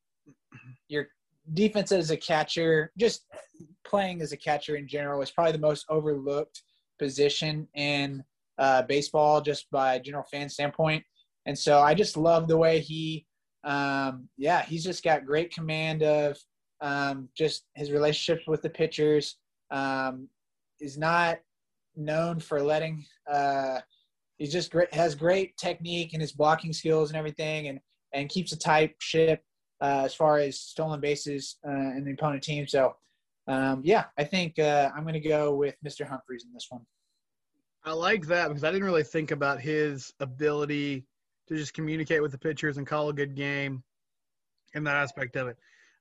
your 0.88 1.07
defense 1.55 1.93
as 1.93 2.11
a 2.11 2.17
catcher, 2.17 2.93
just 2.99 3.27
playing 3.87 4.23
as 4.23 4.33
a 4.33 4.37
catcher 4.37 4.77
in 4.77 4.87
general, 4.87 5.23
is 5.23 5.31
probably 5.31 5.53
the 5.53 5.59
most 5.59 5.85
overlooked 5.89 6.63
position 6.99 7.67
in 7.75 8.23
uh, 8.59 8.83
baseball, 8.83 9.41
just 9.41 9.71
by 9.71 9.99
general 9.99 10.25
fan 10.31 10.49
standpoint. 10.49 11.05
And 11.47 11.59
so 11.59 11.81
I 11.81 11.95
just 11.95 12.17
love 12.17 12.47
the 12.47 12.57
way 12.57 12.79
he, 12.79 13.27
um, 13.65 14.29
yeah, 14.39 14.63
he's 14.63 14.85
just 14.85 15.03
got 15.03 15.27
great 15.27 15.53
command 15.53 16.03
of 16.03 16.37
um, 16.81 17.29
just 17.37 17.65
his 17.75 17.91
relationships 17.91 18.47
with 18.47 18.63
the 18.63 18.71
pitchers. 18.71 19.39
Um, 19.71 20.29
is 20.83 20.99
not 20.99 21.39
known 21.97 22.41
for 22.41 22.63
letting. 22.63 23.05
Uh, 23.31 23.81
he's 24.37 24.53
just 24.53 24.71
great. 24.71 24.93
Has 24.93 25.15
great 25.15 25.57
technique 25.57 26.13
and 26.13 26.21
his 26.21 26.33
blocking 26.33 26.73
skills 26.73 27.11
and 27.11 27.17
everything, 27.17 27.69
and 27.69 27.81
and 28.13 28.29
keeps 28.29 28.53
a 28.53 28.59
tight 28.59 28.95
ship 28.99 29.43
uh, 29.83 30.03
as 30.05 30.15
far 30.15 30.39
as 30.39 30.59
stolen 30.59 31.01
bases 31.01 31.57
uh, 31.67 31.71
in 31.71 32.05
the 32.05 32.12
opponent 32.12 32.43
team. 32.43 32.67
So, 32.67 32.97
um, 33.49 33.83
yeah, 33.85 34.05
I 34.17 34.25
think 34.25 34.59
uh, 34.59 34.91
I'm 34.97 35.03
going 35.03 35.15
to 35.15 35.29
go 35.29 35.55
with 35.55 35.75
Mr. 35.85 36.07
Humphreys 36.07 36.45
in 36.45 36.53
this 36.55 36.67
one. 36.71 36.83
I 37.85 37.93
like 37.93 38.27
that 38.29 38.49
because 38.49 38.62
I 38.62 38.71
didn't 38.71 38.87
really 38.87 39.03
think 39.03 39.33
about 39.33 39.61
his 39.61 40.12
ability 40.21 41.05
to 41.49 41.57
just 41.57 41.75
communicate 41.75 42.23
with 42.23 42.31
the 42.31 42.39
pitchers 42.39 42.79
and 42.79 42.87
call 42.87 43.09
a 43.09 43.12
good 43.12 43.35
game 43.35 43.83
and 44.75 44.87
that 44.87 44.95
aspect 44.97 45.35
of 45.35 45.49
it. 45.49 45.57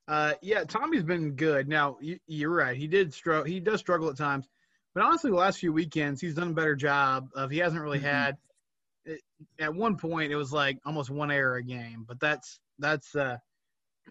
Uh, 0.06 0.34
yeah, 0.42 0.62
Tommy's 0.64 1.02
been 1.02 1.32
good. 1.32 1.68
Now 1.68 1.96
you, 2.00 2.18
you're 2.26 2.50
right; 2.50 2.76
he 2.76 2.86
did 2.86 3.12
struggle. 3.12 3.44
He 3.44 3.58
does 3.60 3.80
struggle 3.80 4.08
at 4.10 4.16
times, 4.16 4.48
but 4.94 5.02
honestly, 5.04 5.30
the 5.30 5.36
last 5.36 5.58
few 5.58 5.72
weekends 5.72 6.20
he's 6.20 6.34
done 6.34 6.48
a 6.50 6.54
better 6.54 6.74
job. 6.76 7.28
Of 7.34 7.50
he 7.50 7.58
hasn't 7.58 7.82
really 7.82 7.98
Mhm. 8.00 8.02
had. 8.02 8.36
At 9.58 9.74
one 9.74 9.96
point, 9.96 10.30
it 10.30 10.36
was 10.36 10.52
like 10.52 10.78
almost 10.84 11.10
one 11.10 11.30
error 11.32 11.56
a 11.56 11.62
game, 11.62 12.04
but 12.06 12.20
that's 12.20 12.60
that's 12.78 13.14
uh, 13.16 13.38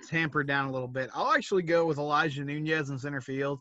tampered 0.08 0.48
down 0.48 0.68
a 0.68 0.72
little 0.72 0.88
bit. 0.88 1.10
I'll 1.14 1.34
actually 1.34 1.64
go 1.64 1.86
with 1.86 1.98
Elijah 1.98 2.44
Nunez 2.44 2.90
in 2.90 2.98
center 3.00 3.22
field. 3.22 3.60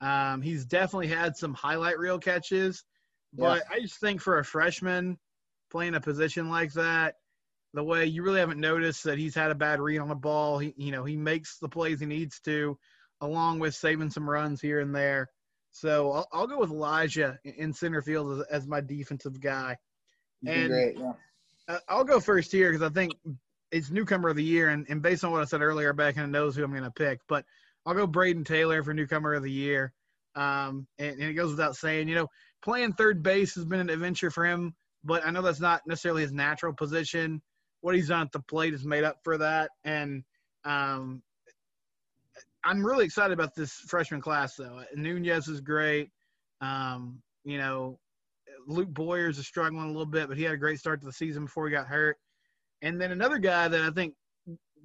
Um, 0.00 0.42
he's 0.42 0.64
definitely 0.64 1.08
had 1.08 1.36
some 1.36 1.54
highlight 1.54 1.98
reel 1.98 2.18
catches, 2.18 2.84
but 3.32 3.62
I 3.70 3.80
just 3.80 4.00
think 4.00 4.20
for 4.20 4.38
a 4.38 4.44
freshman 4.44 5.18
playing 5.70 5.94
a 5.94 6.00
position 6.00 6.50
like 6.50 6.72
that, 6.74 7.14
the 7.72 7.82
way 7.82 8.04
you 8.06 8.22
really 8.22 8.38
haven't 8.40 8.60
noticed 8.60 9.04
that 9.04 9.18
he's 9.18 9.34
had 9.34 9.50
a 9.50 9.54
bad 9.54 9.80
read 9.80 9.98
on 9.98 10.08
the 10.08 10.14
ball. 10.14 10.58
He, 10.58 10.74
you 10.76 10.92
know, 10.92 11.04
he 11.04 11.16
makes 11.16 11.58
the 11.58 11.68
plays 11.68 12.00
he 12.00 12.06
needs 12.06 12.38
to, 12.40 12.78
along 13.20 13.58
with 13.58 13.74
saving 13.74 14.10
some 14.10 14.28
runs 14.28 14.60
here 14.60 14.80
and 14.80 14.94
there. 14.94 15.28
So 15.72 16.12
I'll, 16.12 16.28
I'll 16.32 16.46
go 16.46 16.58
with 16.58 16.70
Elijah 16.70 17.38
in- 17.44 17.72
center 17.72 18.00
field 18.02 18.40
as, 18.40 18.46
as 18.62 18.68
my 18.68 18.80
defensive 18.80 19.40
guy. 19.40 19.76
And- 20.46 20.68
great. 20.68 20.98
Yeah. 20.98 21.12
I'll 21.88 22.04
go 22.04 22.20
first 22.20 22.52
here 22.52 22.70
because 22.70 22.88
I 22.88 22.92
think 22.92 23.14
it's 23.74 23.90
newcomer 23.90 24.28
of 24.28 24.36
the 24.36 24.44
year, 24.44 24.68
and, 24.68 24.86
and 24.88 25.02
based 25.02 25.24
on 25.24 25.32
what 25.32 25.42
I 25.42 25.46
said 25.46 25.60
earlier, 25.60 25.90
of 25.90 26.30
knows 26.30 26.54
who 26.54 26.62
I'm 26.62 26.70
going 26.70 26.84
to 26.84 26.92
pick. 26.92 27.18
But 27.28 27.44
I'll 27.84 27.94
go 27.94 28.06
Brayden 28.06 28.46
Taylor 28.46 28.84
for 28.84 28.94
newcomer 28.94 29.34
of 29.34 29.42
the 29.42 29.50
year. 29.50 29.92
Um, 30.36 30.86
and, 31.00 31.18
and 31.18 31.22
it 31.22 31.34
goes 31.34 31.50
without 31.50 31.74
saying, 31.74 32.06
you 32.06 32.14
know, 32.14 32.28
playing 32.62 32.92
third 32.92 33.20
base 33.24 33.56
has 33.56 33.64
been 33.64 33.80
an 33.80 33.90
adventure 33.90 34.30
for 34.30 34.46
him, 34.46 34.76
but 35.02 35.26
I 35.26 35.32
know 35.32 35.42
that's 35.42 35.60
not 35.60 35.82
necessarily 35.88 36.22
his 36.22 36.32
natural 36.32 36.72
position. 36.72 37.42
What 37.80 37.96
he's 37.96 38.08
done 38.08 38.22
at 38.22 38.32
the 38.32 38.40
plate 38.40 38.74
has 38.74 38.84
made 38.84 39.02
up 39.02 39.16
for 39.24 39.38
that, 39.38 39.70
and 39.82 40.22
um, 40.64 41.20
I'm 42.64 42.86
really 42.86 43.04
excited 43.04 43.34
about 43.34 43.56
this 43.56 43.72
freshman 43.72 44.20
class, 44.20 44.54
though. 44.54 44.82
Nunez 44.94 45.48
is 45.48 45.60
great. 45.60 46.10
Um, 46.60 47.20
you 47.44 47.58
know, 47.58 47.98
Luke 48.68 48.88
Boyers 48.88 49.36
is 49.38 49.48
struggling 49.48 49.84
a 49.84 49.88
little 49.88 50.06
bit, 50.06 50.28
but 50.28 50.36
he 50.36 50.44
had 50.44 50.54
a 50.54 50.58
great 50.58 50.78
start 50.78 51.00
to 51.00 51.06
the 51.06 51.12
season 51.12 51.46
before 51.46 51.66
he 51.66 51.72
got 51.72 51.88
hurt. 51.88 52.16
And 52.84 53.00
then 53.00 53.12
another 53.12 53.38
guy 53.38 53.66
that 53.66 53.80
I 53.80 53.90
think 53.90 54.14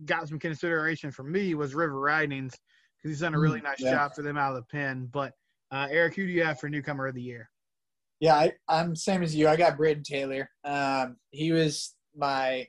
got 0.06 0.29
some 0.29 0.39
consideration 0.39 1.12
for 1.12 1.24
me 1.24 1.53
was 1.53 1.75
River 1.75 2.00
Ridings 2.00 2.53
because 2.98 3.12
he's 3.12 3.20
done 3.20 3.36
a 3.36 3.39
really 3.39 3.60
Mm, 3.60 3.65
nice 3.65 3.82
yeah. 3.82 3.91
job 3.91 4.15
for 4.15 4.22
them 4.22 4.38
out 4.38 4.56
of 4.56 4.56
the 4.56 4.72
pen. 4.72 5.10
But 5.12 5.34
uh, 5.72 5.88
Eric, 5.91 6.15
who 6.15 6.25
do 6.25 6.32
you 6.32 6.44
have 6.44 6.60
for 6.60 6.70
newcomer 6.70 7.08
of 7.08 7.15
the 7.15 7.22
year? 7.22 7.50
Yeah, 8.22 8.36
I, 8.36 8.53
I'm 8.70 8.96
same 8.96 9.22
as 9.22 9.36
you. 9.36 9.50
I 9.50 9.58
got 9.58 9.77
Brayden 9.77 10.03
Taylor. 10.06 10.50
Um, 10.63 11.18
he 11.32 11.51
was 11.51 11.94
my 12.15 12.68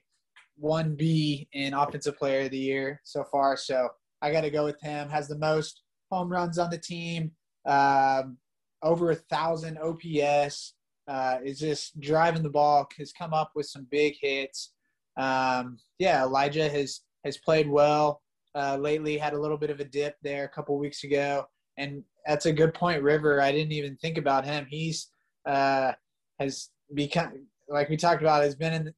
one 0.57 0.97
B 0.97 1.49
in 1.53 1.75
offensive 1.75 2.19
player 2.19 2.43
of 2.47 2.51
the 2.51 2.59
year 2.59 3.01
so 3.05 3.23
far. 3.23 3.57
So 3.57 3.89
I 4.21 4.33
got 4.33 4.41
to 4.43 4.51
go 4.51 4.65
with 4.65 4.81
him. 4.81 5.09
Has 5.09 5.29
the 5.29 5.39
most 5.39 5.83
home 6.11 6.29
runs 6.29 6.59
on 6.59 6.71
the 6.71 6.79
team, 6.79 7.31
um, 7.67 8.37
over 8.83 9.13
a 9.13 9.17
thousand 9.17 9.79
OPS. 9.79 10.75
Uh, 11.09 11.39
is 11.45 11.59
just 11.59 11.99
driving 11.99 12.43
the 12.43 12.51
ball. 12.51 12.89
Has 12.99 13.13
come 13.13 13.33
up 13.35 13.53
with 13.57 13.67
some 13.67 13.87
big 13.91 14.15
hits. 14.21 14.73
Um, 15.17 15.79
yeah, 15.99 16.23
Elijah 16.23 16.69
has 16.69 17.01
has 17.25 17.39
played 17.39 17.69
well 17.69 18.23
uh, 18.55 18.77
lately. 18.77 19.19
Had 19.19 19.35
a 19.35 19.41
little 19.41 19.59
bit 19.59 19.71
of 19.71 19.81
a 19.81 19.85
dip 19.85 20.17
there 20.23 20.45
a 20.45 20.49
couple 20.49 20.79
weeks 20.79 21.05
ago, 21.05 21.47
and 21.77 22.03
that's 22.27 22.47
a 22.47 22.53
good 22.53 22.75
point, 22.75 23.03
River. 23.03 23.41
I 23.41 23.53
didn't 23.53 23.73
even 23.73 23.97
think 23.97 24.19
about 24.19 24.45
him. 24.45 24.67
He's 24.69 25.09
uh, 25.47 25.93
has 26.39 26.71
become 26.95 27.47
like 27.69 27.89
we 27.89 27.97
talked 27.97 28.23
about 28.23 28.43
has 28.43 28.57
been 28.57 28.73
in, 28.73 28.95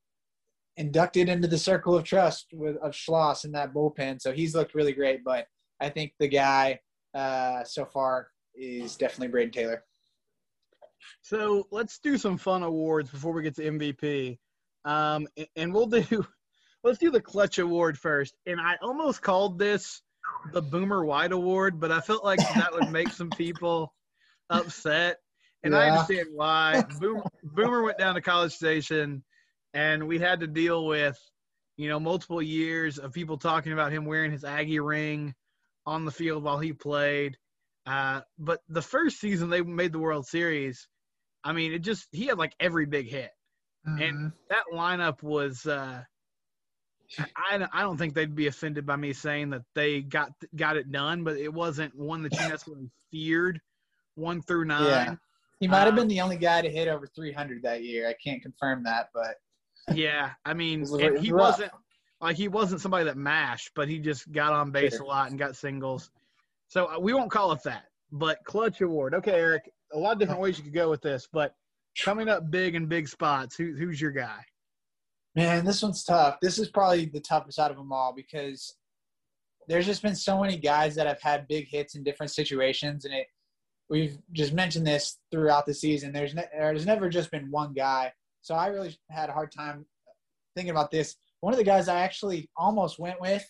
inducted 0.76 1.28
into 1.28 1.48
the 1.48 1.58
circle 1.58 1.94
of 1.96 2.04
trust 2.04 2.46
with 2.52 2.76
of 2.76 2.92
Saarloos 2.92 3.44
in 3.44 3.52
that 3.52 3.74
bullpen. 3.74 4.20
So 4.20 4.32
he's 4.32 4.54
looked 4.54 4.74
really 4.74 4.92
great. 4.92 5.24
But 5.24 5.46
I 5.80 5.88
think 5.88 6.12
the 6.18 6.28
guy 6.28 6.80
uh, 7.14 7.64
so 7.64 7.84
far 7.84 8.28
is 8.54 8.96
definitely 8.96 9.28
Brayden 9.28 9.52
Taylor. 9.52 9.84
So 11.22 11.66
let's 11.70 11.98
do 11.98 12.16
some 12.16 12.38
fun 12.38 12.62
awards 12.62 13.10
before 13.10 13.32
we 13.32 13.42
get 13.42 13.56
to 13.56 13.62
MVP. 13.62 14.38
Um, 14.84 15.28
and 15.56 15.72
we'll 15.72 15.86
do 15.86 16.26
let's 16.84 16.98
do 16.98 17.10
the 17.10 17.20
clutch 17.20 17.58
award 17.58 17.98
first. 17.98 18.34
And 18.46 18.60
I 18.60 18.76
almost 18.82 19.22
called 19.22 19.58
this 19.58 20.02
the 20.52 20.62
Boomer 20.62 21.04
White 21.04 21.32
Award, 21.32 21.80
but 21.80 21.92
I 21.92 22.00
felt 22.00 22.24
like 22.24 22.38
that 22.38 22.72
would 22.72 22.90
make 22.90 23.10
some 23.10 23.30
people 23.30 23.92
upset. 24.50 25.18
And 25.64 25.76
I 25.76 25.90
understand 25.90 26.28
why. 26.32 26.82
Boomer, 27.00 27.22
Boomer 27.44 27.82
went 27.82 27.98
down 27.98 28.16
to 28.16 28.20
College 28.20 28.52
Station, 28.52 29.22
and 29.74 30.08
we 30.08 30.18
had 30.18 30.40
to 30.40 30.48
deal 30.48 30.86
with, 30.86 31.16
you 31.76 31.88
know, 31.88 32.00
multiple 32.00 32.42
years 32.42 32.98
of 32.98 33.12
people 33.12 33.38
talking 33.38 33.72
about 33.72 33.92
him 33.92 34.04
wearing 34.04 34.32
his 34.32 34.42
Aggie 34.42 34.80
ring 34.80 35.34
on 35.86 36.04
the 36.04 36.10
field 36.10 36.42
while 36.42 36.58
he 36.58 36.72
played. 36.72 37.36
Uh, 37.86 38.22
but 38.38 38.60
the 38.68 38.82
first 38.82 39.20
season 39.20 39.50
they 39.50 39.62
made 39.62 39.92
the 39.92 39.98
World 40.00 40.26
Series, 40.26 40.88
I 41.44 41.52
mean, 41.52 41.72
it 41.72 41.80
just 41.80 42.08
he 42.10 42.26
had 42.26 42.38
like 42.38 42.54
every 42.58 42.86
big 42.86 43.08
hit. 43.08 43.30
And 43.84 44.32
that 44.48 44.64
lineup 44.72 45.22
was. 45.22 45.66
Uh, 45.66 46.02
I, 47.36 47.66
I 47.72 47.82
don't 47.82 47.98
think 47.98 48.14
they'd 48.14 48.34
be 48.34 48.46
offended 48.46 48.86
by 48.86 48.96
me 48.96 49.12
saying 49.12 49.50
that 49.50 49.62
they 49.74 50.00
got 50.00 50.30
got 50.56 50.76
it 50.76 50.90
done, 50.90 51.24
but 51.24 51.36
it 51.36 51.52
wasn't 51.52 51.94
one 51.94 52.22
that 52.22 52.32
you 52.32 52.48
necessarily 52.48 52.88
feared, 53.10 53.60
one 54.14 54.40
through 54.40 54.64
nine. 54.64 54.86
Yeah. 54.86 55.14
he 55.60 55.68
might 55.68 55.80
have 55.80 55.92
uh, 55.92 55.96
been 55.96 56.08
the 56.08 56.20
only 56.22 56.38
guy 56.38 56.62
to 56.62 56.70
hit 56.70 56.88
over 56.88 57.06
300 57.06 57.62
that 57.64 57.84
year. 57.84 58.08
I 58.08 58.14
can't 58.14 58.40
confirm 58.40 58.82
that, 58.84 59.10
but 59.12 59.36
Yeah, 59.94 60.30
I 60.46 60.54
mean, 60.54 60.82
was- 60.82 61.20
he 61.20 61.30
rough. 61.32 61.58
wasn't 61.58 61.72
like 62.22 62.36
he 62.36 62.48
wasn't 62.48 62.80
somebody 62.80 63.04
that 63.04 63.16
mashed, 63.18 63.72
but 63.74 63.88
he 63.88 63.98
just 63.98 64.30
got 64.32 64.52
on 64.52 64.70
base 64.70 64.98
a 64.98 65.04
lot 65.04 65.28
and 65.28 65.38
got 65.38 65.54
singles. 65.56 66.10
So 66.68 66.86
uh, 66.86 66.98
we 66.98 67.12
won't 67.12 67.30
call 67.30 67.52
it 67.52 67.62
that, 67.64 67.84
but 68.10 68.38
clutch 68.44 68.80
award. 68.80 69.12
Okay, 69.14 69.32
Eric, 69.32 69.70
a 69.92 69.98
lot 69.98 70.12
of 70.12 70.18
different 70.18 70.40
ways 70.40 70.56
you 70.56 70.64
could 70.64 70.72
go 70.72 70.88
with 70.88 71.02
this, 71.02 71.28
but 71.30 71.54
coming 71.98 72.28
up 72.28 72.50
big 72.50 72.74
in 72.74 72.86
big 72.86 73.08
spots, 73.08 73.56
who, 73.56 73.74
who's 73.74 74.00
your 74.00 74.10
guy? 74.10 74.40
Man, 75.34 75.64
this 75.64 75.82
one's 75.82 76.04
tough. 76.04 76.38
This 76.40 76.58
is 76.58 76.68
probably 76.68 77.06
the 77.06 77.20
toughest 77.20 77.58
out 77.58 77.70
of 77.70 77.76
them 77.76 77.92
all 77.92 78.12
because 78.14 78.74
there's 79.68 79.86
just 79.86 80.02
been 80.02 80.16
so 80.16 80.40
many 80.40 80.56
guys 80.56 80.94
that 80.96 81.06
have 81.06 81.22
had 81.22 81.48
big 81.48 81.68
hits 81.68 81.94
in 81.94 82.02
different 82.02 82.32
situations, 82.32 83.04
and 83.04 83.14
it 83.14 83.26
we've 83.88 84.18
just 84.32 84.52
mentioned 84.52 84.86
this 84.86 85.18
throughout 85.30 85.66
the 85.66 85.74
season. 85.74 86.12
There's 86.12 86.34
ne- 86.34 86.48
there's 86.52 86.86
never 86.86 87.08
just 87.08 87.30
been 87.30 87.50
one 87.50 87.72
guy. 87.72 88.12
So 88.42 88.54
I 88.54 88.66
really 88.68 88.96
had 89.10 89.28
a 89.28 89.32
hard 89.32 89.52
time 89.52 89.86
thinking 90.56 90.70
about 90.70 90.90
this. 90.90 91.16
One 91.40 91.52
of 91.52 91.58
the 91.58 91.64
guys 91.64 91.88
I 91.88 92.00
actually 92.00 92.50
almost 92.56 92.98
went 92.98 93.20
with, 93.20 93.44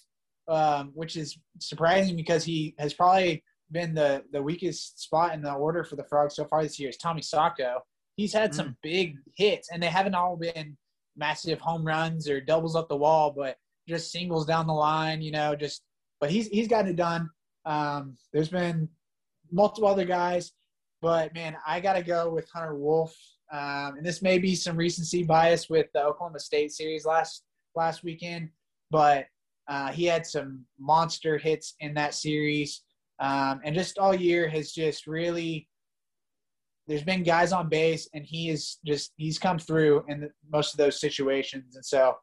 um, 0.49 0.93
which 0.95 1.17
is 1.17 1.39
surprising 1.59 2.17
because 2.17 2.45
he 2.45 2.75
has 2.79 2.95
probably 2.95 3.43
been 3.71 3.95
the 3.95 4.23
the 4.33 4.43
weakest 4.43 5.01
spot 5.01 5.35
in 5.35 5.43
the 5.43 5.53
order 5.53 5.85
for 5.85 5.97
the 5.97 6.05
Frogs 6.05 6.37
so 6.37 6.45
far 6.45 6.63
this 6.63 6.79
year 6.79 6.91
is 6.91 6.97
Tommy 6.97 7.23
Sacco. 7.23 7.81
He's 8.17 8.33
had 8.33 8.55
some 8.55 8.77
big 8.83 9.17
hits, 9.37 9.71
and 9.71 9.83
they 9.83 9.89
haven't 9.89 10.15
all 10.15 10.37
been 10.37 10.77
massive 11.17 11.61
home 11.61 11.85
runs 11.85 12.29
or 12.29 12.41
doubles 12.41 12.77
up 12.77 12.89
the 12.89 12.97
wall, 12.97 13.33
but 13.37 13.57
just 13.89 14.13
singles 14.13 14.47
down 14.47 14.67
the 14.67 14.73
line. 14.73 15.23
You 15.23 15.33
know, 15.33 15.55
just 15.55 15.83
but 16.21 16.31
he's 16.31 16.49
he's 16.49 16.69
gotten 16.69 16.91
it 16.91 16.97
done. 16.97 17.31
Um, 17.65 18.17
there's 18.33 18.49
been 18.49 18.89
multiple 19.51 19.89
other 19.89 20.05
guys, 20.05 20.53
but 21.01 21.35
man, 21.35 21.57
I 21.67 21.81
got 21.81 21.95
to 21.95 22.03
go 22.03 22.31
with 22.31 22.49
Hunter 22.53 22.77
Wolf. 22.77 23.15
Um, 23.53 23.97
and 23.99 24.07
this 24.07 24.23
may 24.23 24.39
be 24.39 24.55
some 24.55 24.77
recency 24.77 25.25
bias 25.25 25.69
with 25.69 25.87
the 25.93 26.03
Oklahoma 26.03 26.41
State 26.41 26.73
series 26.73 27.05
last 27.05 27.45
last 27.75 28.03
weekend, 28.03 28.51
but 28.91 29.27
uh, 29.69 29.91
he 29.91 30.05
had 30.05 30.27
some 30.27 30.65
monster 30.79 31.39
hits 31.39 31.75
in 31.81 31.95
that 31.95 32.15
series, 32.15 32.83
um, 33.21 33.61
and 33.65 33.75
just 33.75 33.99
all 33.99 34.15
year 34.15 34.49
has 34.49 34.73
just 34.73 35.07
really. 35.07 35.69
There's 36.87 37.05
been 37.05 37.23
guys 37.23 37.53
on 37.53 37.69
base, 37.69 38.09
and 38.13 38.25
he 38.25 38.51
is 38.51 38.79
just 38.85 39.13
he's 39.17 39.39
come 39.39 39.59
through 39.59 40.05
in 40.09 40.21
the, 40.21 40.31
most 40.51 40.75
of 40.75 40.79
those 40.79 41.01
situations, 41.01 41.77
and 41.77 41.85
so 41.85 42.17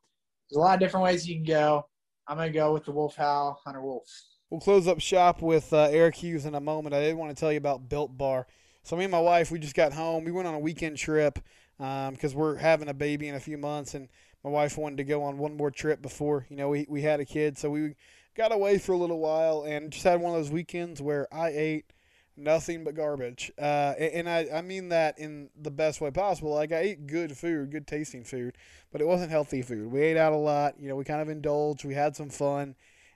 there's 0.49 0.57
a 0.57 0.59
lot 0.59 0.73
of 0.73 0.79
different 0.79 1.03
ways 1.03 1.27
you 1.27 1.35
can 1.35 1.45
go. 1.45 1.85
I'm 2.27 2.37
gonna 2.37 2.51
go 2.51 2.73
with 2.73 2.85
the 2.85 2.91
Wolf 2.91 3.15
Howl, 3.15 3.59
Hunter 3.65 3.81
Wolf. 3.81 4.03
We'll 4.49 4.59
close 4.59 4.87
up 4.87 4.99
shop 4.99 5.41
with 5.41 5.71
uh, 5.73 5.89
Eric 5.91 6.15
Hughes 6.15 6.45
in 6.45 6.55
a 6.55 6.59
moment. 6.59 6.95
I 6.95 7.01
did 7.01 7.15
want 7.15 7.35
to 7.35 7.39
tell 7.39 7.51
you 7.51 7.57
about 7.57 7.87
Built 7.87 8.17
Bar. 8.17 8.47
So 8.83 8.95
me 8.95 9.03
and 9.03 9.11
my 9.11 9.19
wife, 9.19 9.51
we 9.51 9.59
just 9.59 9.75
got 9.75 9.93
home. 9.93 10.23
We 10.23 10.31
went 10.31 10.47
on 10.47 10.55
a 10.55 10.59
weekend 10.59 10.97
trip 10.97 11.39
because 11.77 12.33
um, 12.33 12.39
we're 12.39 12.55
having 12.55 12.89
a 12.89 12.93
baby 12.93 13.27
in 13.27 13.35
a 13.35 13.39
few 13.39 13.57
months, 13.57 13.93
and 13.93 14.09
my 14.43 14.49
wife 14.49 14.77
wanted 14.77 14.97
to 14.97 15.03
go 15.03 15.23
on 15.23 15.37
one 15.37 15.55
more 15.55 15.71
trip 15.71 16.01
before 16.01 16.45
you 16.49 16.55
know 16.57 16.69
we 16.69 16.85
we 16.89 17.01
had 17.01 17.19
a 17.19 17.25
kid. 17.25 17.57
So 17.57 17.69
we 17.69 17.95
got 18.35 18.51
away 18.51 18.77
for 18.77 18.93
a 18.93 18.97
little 18.97 19.19
while 19.19 19.63
and 19.63 19.91
just 19.91 20.03
had 20.03 20.21
one 20.21 20.33
of 20.33 20.39
those 20.39 20.51
weekends 20.51 21.01
where 21.01 21.27
I 21.33 21.49
ate 21.49 21.93
nothing 22.39 22.83
but 22.83 22.95
garbage. 22.95 23.51
Uh, 23.57 23.93
and 23.99 24.29
I, 24.29 24.47
I 24.53 24.61
mean 24.61 24.89
that 24.89 25.19
in 25.19 25.49
the 25.59 25.71
best 25.71 26.01
way 26.01 26.11
possible. 26.11 26.53
Like 26.53 26.71
I 26.71 26.79
ate 26.79 27.07
good 27.07 27.37
food, 27.37 27.71
good 27.71 27.87
tasting 27.87 28.23
food, 28.23 28.57
but 28.91 29.01
it 29.01 29.07
wasn't 29.07 29.31
healthy 29.31 29.61
food. 29.61 29.91
We 29.91 30.01
ate 30.01 30.17
out 30.17 30.33
a 30.33 30.37
lot. 30.37 30.79
You 30.79 30.89
know, 30.89 30.95
we 30.95 31.03
kind 31.03 31.21
of 31.21 31.29
indulged. 31.29 31.85
We 31.85 31.93
had 31.93 32.15
some 32.15 32.29
fun 32.29 32.75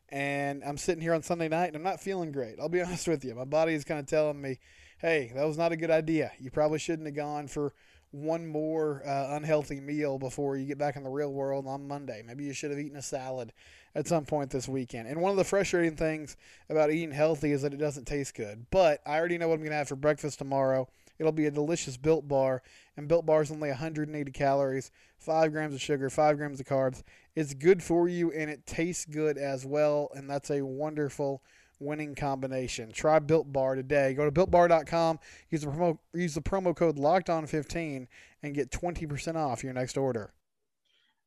and 0.09 0.63
I'm 0.63 0.77
sitting 0.77 1.01
here 1.01 1.15
on 1.15 1.23
Sunday 1.23 1.49
night 1.49 1.67
and 1.67 1.75
I'm 1.75 1.83
not 1.83 1.99
feeling 1.99 2.31
great. 2.31 2.59
I'll 2.59 2.69
be 2.69 2.81
honest 2.83 3.07
with 3.07 3.25
you. 3.25 3.33
My 3.33 3.45
body 3.45 3.73
is 3.73 3.83
kind 3.83 3.99
of 3.99 4.05
telling 4.05 4.39
me, 4.39 4.59
hey, 4.99 5.31
that 5.35 5.45
was 5.45 5.57
not 5.57 5.71
a 5.71 5.77
good 5.77 5.91
idea. 5.91 6.31
You 6.39 6.51
probably 6.51 6.79
shouldn't 6.79 7.07
have 7.07 7.15
gone 7.15 7.47
for 7.47 7.73
one 8.13 8.45
more 8.45 9.01
uh, 9.05 9.35
unhealthy 9.35 9.81
meal 9.81 10.19
before 10.19 10.55
you 10.55 10.65
get 10.65 10.77
back 10.77 10.95
in 10.95 11.03
the 11.03 11.09
real 11.09 11.33
world 11.33 11.65
on 11.65 11.87
Monday. 11.87 12.23
Maybe 12.25 12.43
you 12.43 12.53
should 12.53 12.69
have 12.69 12.79
eaten 12.79 12.97
a 12.97 13.01
salad 13.01 13.51
at 13.95 14.07
some 14.07 14.23
point 14.23 14.51
this 14.51 14.67
weekend. 14.67 15.07
And 15.07 15.19
one 15.19 15.31
of 15.31 15.37
the 15.37 15.43
frustrating 15.43 15.95
things 15.95 16.37
about 16.69 16.91
eating 16.91 17.11
healthy 17.11 17.51
is 17.51 17.63
that 17.63 17.73
it 17.73 17.77
doesn't 17.77 18.05
taste 18.05 18.35
good. 18.35 18.67
But 18.69 19.01
I 19.03 19.17
already 19.17 19.39
know 19.39 19.47
what 19.47 19.55
I'm 19.55 19.61
going 19.61 19.71
to 19.71 19.77
have 19.77 19.87
for 19.87 19.95
breakfast 19.95 20.37
tomorrow. 20.37 20.87
It'll 21.17 21.31
be 21.31 21.47
a 21.47 21.51
delicious 21.51 21.97
Built 21.97 22.27
Bar, 22.27 22.61
and 22.97 23.07
Built 23.07 23.25
Bar 23.25 23.41
is 23.41 23.51
only 23.51 23.69
180 23.69 24.31
calories, 24.31 24.91
5 25.17 25.51
grams 25.51 25.73
of 25.73 25.81
sugar, 25.81 26.09
5 26.09 26.37
grams 26.37 26.59
of 26.59 26.67
carbs. 26.67 27.03
It's 27.35 27.53
good 27.53 27.81
for 27.81 28.07
you, 28.07 28.31
and 28.31 28.49
it 28.49 28.65
tastes 28.65 29.05
good 29.05 29.37
as 29.37 29.65
well, 29.65 30.09
and 30.15 30.29
that's 30.29 30.51
a 30.51 30.63
wonderful 30.63 31.43
winning 31.79 32.15
combination. 32.15 32.91
Try 32.91 33.19
Built 33.19 33.51
Bar 33.51 33.75
today. 33.75 34.13
Go 34.13 34.29
to 34.29 34.31
builtbar.com, 34.31 35.19
use 35.49 35.61
the 35.61 35.67
promo, 35.67 35.97
use 36.13 36.33
the 36.33 36.41
promo 36.41 36.75
code 36.75 36.97
LOCKEDON15, 36.97 38.07
and 38.43 38.55
get 38.55 38.71
20% 38.71 39.35
off 39.35 39.63
your 39.63 39.73
next 39.73 39.97
order. 39.97 40.33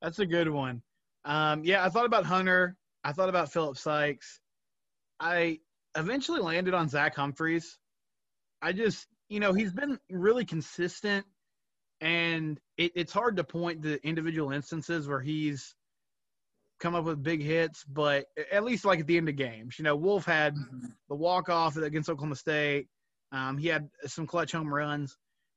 That's 0.01 0.19
a 0.19 0.27
good 0.27 0.49
one. 0.49 0.83
Um, 1.25 1.65
yeah, 1.65 1.85
I 1.85 1.89
thought 1.89 2.07
about 2.07 2.25
Hunter. 2.25 2.77
I 3.03 3.13
thought 3.13 3.29
about 3.29 3.53
Philip 3.53 3.77
Sykes. 3.77 4.41
I 5.19 5.61
eventually 5.97 6.41
landed 6.41 6.75
on 6.75 6.89
Zach 6.89 7.17
Humphreys. 7.17 7.79
I 8.63 8.73
just, 8.73 9.07
you 9.29 9.41
know, 9.41 9.53
he's 9.53 9.73
been 9.73 9.99
really 10.11 10.45
consistent, 10.45 11.27
and 12.01 12.61
it, 12.77 12.93
it's 12.95 13.13
hard 13.13 13.37
to 13.37 13.45
point 13.45 13.83
to 13.83 14.05
individual 14.07 14.53
instances 14.53 15.09
where 15.09 15.21
he's 15.21 15.75
come 16.81 16.95
up 16.95 17.05
with 17.05 17.23
big 17.23 17.43
hits, 17.43 17.85
but 17.85 18.27
at 18.53 18.65
least 18.65 18.85
like 18.85 19.01
at 19.01 19.07
the 19.07 19.17
end 19.17 19.29
of 19.29 19.37
games, 19.37 19.79
you 19.79 19.85
know, 19.85 19.97
Wolf 19.97 20.25
had 20.25 20.55
mm-hmm. 20.55 20.87
the 21.09 21.15
walk 21.15 21.49
off 21.49 21.77
against 21.77 22.11
Oklahoma 22.11 22.37
State. 22.37 22.89
Um, 23.33 23.59
he 23.59 23.69
had 23.69 23.89
some 24.07 24.27
clutch 24.27 24.53
home 24.53 24.73
runs, 24.73 25.17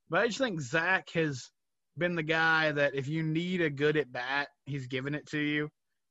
but 0.10 0.22
I 0.22 0.28
just 0.28 0.40
think 0.40 0.62
Zach 0.62 1.10
has 1.12 1.52
been 1.98 2.16
the 2.16 2.24
guy 2.24 2.72
that 2.72 2.96
if 2.96 3.08
you 3.08 3.22
need 3.24 3.62
a 3.62 3.70
good 3.70 3.98
at 3.98 4.12
bat, 4.12 4.48
he's 4.66 4.88
given 4.88 5.14
it 5.14 5.28
to 5.28 5.40
you. 5.40 5.70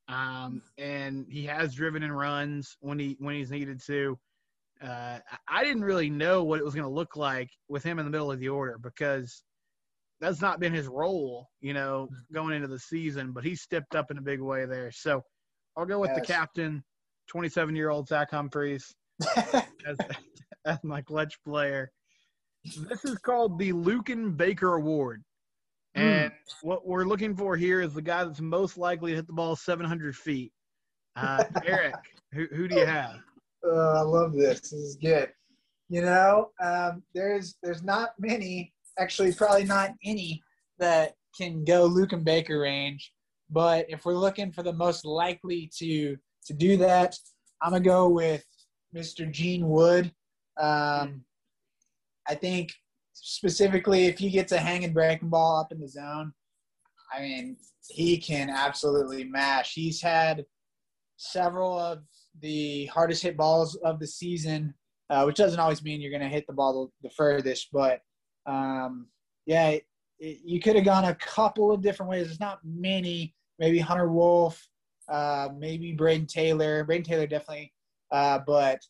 Um, 0.08 0.62
and 0.78 1.26
he 1.28 1.44
has 1.46 1.74
driven 1.74 2.02
in 2.02 2.12
runs 2.12 2.76
when 2.80 2.98
he 2.98 3.16
when 3.18 3.34
he's 3.34 3.50
needed 3.50 3.80
to. 3.86 4.18
Uh, 4.80 5.18
I 5.48 5.64
didn't 5.64 5.82
really 5.82 6.08
know 6.08 6.44
what 6.44 6.60
it 6.60 6.64
was 6.64 6.74
going 6.74 6.86
to 6.86 6.90
look 6.90 7.16
like 7.16 7.50
with 7.68 7.82
him 7.82 7.98
in 7.98 8.04
the 8.04 8.10
middle 8.10 8.30
of 8.30 8.38
the 8.38 8.48
order 8.48 8.78
because 8.80 9.42
that's 10.20 10.40
not 10.40 10.60
been 10.60 10.72
his 10.72 10.86
role, 10.86 11.48
you 11.60 11.72
know, 11.72 12.08
going 12.32 12.54
into 12.54 12.68
the 12.68 12.78
season, 12.78 13.32
but 13.32 13.44
he 13.44 13.54
stepped 13.54 13.94
up 13.94 14.10
in 14.10 14.18
a 14.18 14.22
big 14.22 14.40
way 14.40 14.66
there. 14.66 14.90
So 14.90 15.22
I'll 15.76 15.86
go 15.86 16.00
with 16.00 16.10
yes. 16.10 16.20
the 16.20 16.26
captain, 16.26 16.82
27 17.28 17.76
year 17.76 17.90
old 17.90 18.08
Zach 18.08 18.30
Humphreys, 18.30 18.94
as, 19.36 19.96
as 20.64 20.78
my 20.82 21.00
clutch 21.02 21.38
player. 21.44 21.90
This 22.88 23.04
is 23.04 23.18
called 23.18 23.58
the 23.58 23.72
Luken 23.72 24.36
Baker 24.36 24.74
Award. 24.74 25.22
Hmm. 25.94 26.02
And 26.02 26.30
mm. 26.30 26.34
what 26.62 26.86
we're 26.86 27.04
looking 27.04 27.36
for 27.36 27.56
here 27.56 27.80
is 27.80 27.94
the 27.94 28.02
guy 28.02 28.24
that's 28.24 28.40
most 28.40 28.76
likely 28.76 29.12
to 29.12 29.16
hit 29.16 29.26
the 29.26 29.32
ball 29.32 29.54
700 29.56 30.16
feet. 30.16 30.52
Uh, 31.16 31.44
Eric, 31.64 31.94
who, 32.32 32.46
who 32.52 32.68
do 32.68 32.76
you 32.76 32.86
have? 32.86 33.16
Uh, 33.64 34.00
I 34.00 34.00
love 34.02 34.34
this. 34.34 34.60
This 34.60 34.72
is 34.72 34.96
good. 34.96 35.30
You 35.88 36.02
know, 36.02 36.50
um, 36.62 37.02
there's 37.14 37.56
there's 37.62 37.82
not 37.82 38.10
many 38.18 38.74
actually 38.98 39.32
probably 39.32 39.64
not 39.64 39.90
any 40.04 40.42
that 40.78 41.14
can 41.36 41.64
go 41.64 41.88
Luken 41.88 42.24
Baker 42.24 42.60
range. 42.60 43.12
But 43.50 43.86
if 43.88 44.04
we're 44.04 44.14
looking 44.14 44.52
for 44.52 44.62
the 44.62 44.72
most 44.72 45.04
likely 45.04 45.70
to 45.78 46.16
to 46.46 46.54
do 46.54 46.76
that, 46.78 47.16
I'm 47.62 47.72
gonna 47.72 47.84
go 47.84 48.08
with 48.08 48.44
Mr. 48.94 49.30
Gene 49.30 49.68
Wood. 49.68 50.12
Um, 50.58 51.24
I 52.28 52.34
think 52.34 52.72
specifically 53.14 54.06
if 54.06 54.18
he 54.18 54.30
gets 54.30 54.52
a 54.52 54.58
hanging 54.58 54.92
breaking 54.92 55.30
ball 55.30 55.60
up 55.60 55.72
in 55.72 55.80
the 55.80 55.88
zone, 55.88 56.32
I 57.12 57.20
mean 57.20 57.56
he 57.88 58.18
can 58.18 58.50
absolutely 58.50 59.24
mash. 59.24 59.74
He's 59.74 60.00
had 60.00 60.44
several 61.16 61.78
of 61.78 62.00
the 62.40 62.86
hardest 62.86 63.22
hit 63.22 63.36
balls 63.36 63.74
of 63.76 63.98
the 63.98 64.06
season, 64.06 64.74
uh, 65.10 65.24
which 65.24 65.36
doesn't 65.36 65.58
always 65.58 65.82
mean 65.82 66.00
you're 66.00 66.16
to 66.18 66.28
hit 66.28 66.46
the 66.46 66.52
ball 66.52 66.92
the 67.02 67.10
furthest, 67.10 67.68
but 67.72 68.00
um, 68.48 69.06
yeah, 69.46 69.68
it, 69.68 69.86
it, 70.18 70.38
you 70.44 70.60
could 70.60 70.76
have 70.76 70.84
gone 70.84 71.04
a 71.04 71.14
couple 71.14 71.70
of 71.70 71.82
different 71.82 72.10
ways. 72.10 72.26
There's 72.26 72.40
not 72.40 72.60
many. 72.64 73.34
Maybe 73.58 73.78
Hunter 73.78 74.10
Wolf, 74.10 74.68
uh, 75.08 75.48
maybe 75.56 75.96
Brayden 75.96 76.28
Taylor. 76.28 76.84
Brayden 76.84 77.04
Taylor 77.04 77.26
definitely, 77.26 77.72
uh, 78.10 78.38
but 78.46 78.80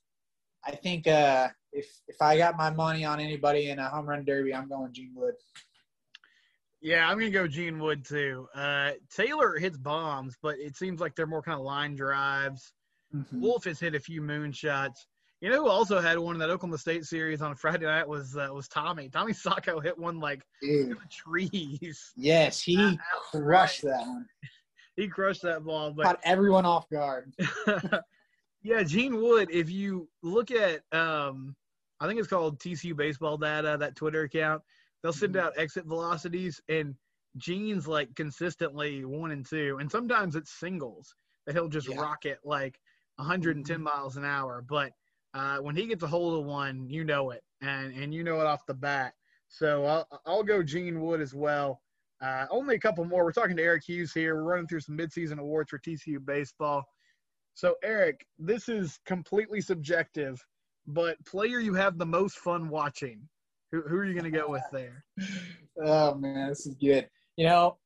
I 0.65 0.73
think 0.73 1.07
uh, 1.07 1.49
if 1.73 1.87
if 2.07 2.21
I 2.21 2.37
got 2.37 2.57
my 2.57 2.71
money 2.71 3.05
on 3.05 3.21
anybody 3.21 3.71
in 3.71 3.79
a 3.79 3.89
home 3.89 4.07
run 4.07 4.25
derby, 4.25 4.55
I'm 4.55 4.69
going 4.69 4.93
Gene 4.93 5.13
Wood. 5.15 5.35
Yeah, 6.81 7.09
I'm 7.09 7.19
gonna 7.19 7.31
go 7.31 7.49
Gene 7.49 7.79
Wood 7.79 8.05
too. 8.05 8.47
Uh, 8.55 8.93
Taylor 9.15 9.59
hits 9.59 9.79
bombs, 9.79 10.37
but 10.43 10.59
it 10.59 10.77
seems 10.77 11.01
like 11.01 11.17
they're 11.17 11.27
more 11.27 11.43
kind 11.43 11.59
of 11.59 11.65
line 11.65 11.97
drives. 11.97 12.73
Mm-hmm. 13.15 13.41
Wolf 13.41 13.65
has 13.65 13.81
hit 13.81 13.95
a 13.95 14.01
few 14.01 14.21
moonshots. 14.21 15.07
You 15.41 15.51
know 15.51 15.63
who 15.63 15.69
also 15.69 16.01
had 16.01 16.19
one 16.19 16.35
in 16.35 16.41
that 16.41 16.51
Oklahoma 16.51 16.79
State 16.79 17.05
series 17.05 17.43
on 17.43 17.55
Friday 17.55 17.87
night 17.87 18.09
was 18.09 18.37
uh, 18.37 18.49
was 18.53 18.67
Tommy. 18.67 19.09
Tommy 19.09 19.33
Sacco 19.35 19.79
hit 19.79 19.97
one 19.97 20.19
like 20.19 20.43
trees. 21.11 22.13
Yes, 22.17 22.61
he 22.61 22.99
crushed 23.31 23.83
that 23.83 24.01
one. 24.01 24.27
he 24.97 25.07
crushed 25.07 25.43
that 25.43 25.65
ball, 25.65 25.93
but 25.93 26.05
caught 26.05 26.21
everyone 26.25 26.67
off 26.67 26.89
guard. 26.91 27.33
yeah, 28.63 28.83
Gene 28.83 29.23
Wood. 29.23 29.49
If 29.53 29.71
you 29.71 30.09
look 30.25 30.51
at, 30.51 30.81
um, 30.91 31.55
I 32.01 32.09
think 32.09 32.19
it's 32.19 32.29
called 32.29 32.59
TCU 32.59 32.97
Baseball 32.97 33.37
Data, 33.37 33.77
that 33.79 33.95
Twitter 33.95 34.23
account. 34.23 34.63
They'll 35.03 35.13
send 35.13 35.35
mm-hmm. 35.35 35.47
out 35.47 35.53
exit 35.57 35.85
velocities, 35.87 36.61
and 36.69 36.97
Gene's 37.37 37.87
like 37.87 38.13
consistently 38.17 39.05
one 39.05 39.31
and 39.31 39.47
two, 39.47 39.79
and 39.81 39.89
sometimes 39.89 40.35
it's 40.35 40.51
singles 40.59 41.15
that 41.47 41.55
he'll 41.55 41.69
just 41.69 41.89
yeah. 41.89 42.01
rocket 42.01 42.41
like 42.45 42.81
110 43.17 43.77
mm-hmm. 43.77 43.85
miles 43.85 44.17
an 44.17 44.25
hour, 44.25 44.65
but 44.69 44.91
uh, 45.39 45.59
when 45.59 45.77
he 45.77 45.87
gets 45.87 46.03
a 46.03 46.07
hold 46.07 46.39
of 46.39 46.45
one, 46.47 46.87
you 46.89 47.05
know 47.05 47.31
it, 47.31 47.43
and 47.61 47.95
and 47.95 48.13
you 48.13 48.25
know 48.25 48.41
it 48.41 48.47
off 48.47 48.67
the 48.67 48.75
bat. 48.75 49.15
So 49.49 49.85
I'll 49.85 50.09
I'll 50.27 50.43
go 50.43 50.63
Gene 50.63 51.01
Wood 51.01 51.21
as 51.21 51.35
well. 51.35 51.81
Uh, 52.21 52.47
only 52.51 52.75
a 52.75 52.81
couple 52.81 53.05
more. 53.05 53.25
We're 53.25 53.33
talking 53.33 53.57
to 53.57 53.63
Eric 53.63 53.85
Hughes 53.87 54.13
here. 54.13 54.35
We're 54.35 54.43
running 54.43 54.67
through 54.67 54.81
some 54.81 54.99
midseason 54.99 55.39
awards 55.39 55.71
for 55.71 55.79
TCU 55.79 56.25
baseball. 56.25 56.85
So 57.55 57.77
Eric, 57.85 58.27
this 58.39 58.69
is 58.69 58.99
completely 59.07 59.61
subjective, 59.61 60.45
but 60.87 61.25
player 61.25 61.61
you 61.61 61.75
have 61.75 61.99
the 61.99 62.07
most 62.07 62.39
fun 62.39 62.69
watching. 62.69 63.21
Who, 63.71 63.83
who 63.83 63.97
are 63.97 64.05
you 64.05 64.15
going 64.15 64.33
to 64.33 64.37
go 64.37 64.49
with 64.49 64.65
there? 64.73 65.05
Oh 65.81 66.13
man, 66.17 66.49
this 66.49 66.67
is 66.67 66.75
good. 66.75 67.09
You 67.37 67.47
know, 67.47 67.77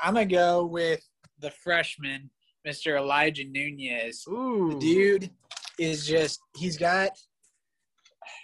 I'm 0.00 0.14
gonna 0.14 0.24
go 0.24 0.64
with 0.64 1.00
the 1.40 1.50
freshman, 1.50 2.30
Mr. 2.64 2.96
Elijah 2.96 3.42
Nunez. 3.44 4.24
Ooh, 4.28 4.74
The 4.74 4.78
dude 4.78 5.30
is 5.78 6.06
just 6.06 6.40
he's 6.56 6.76
got 6.76 7.10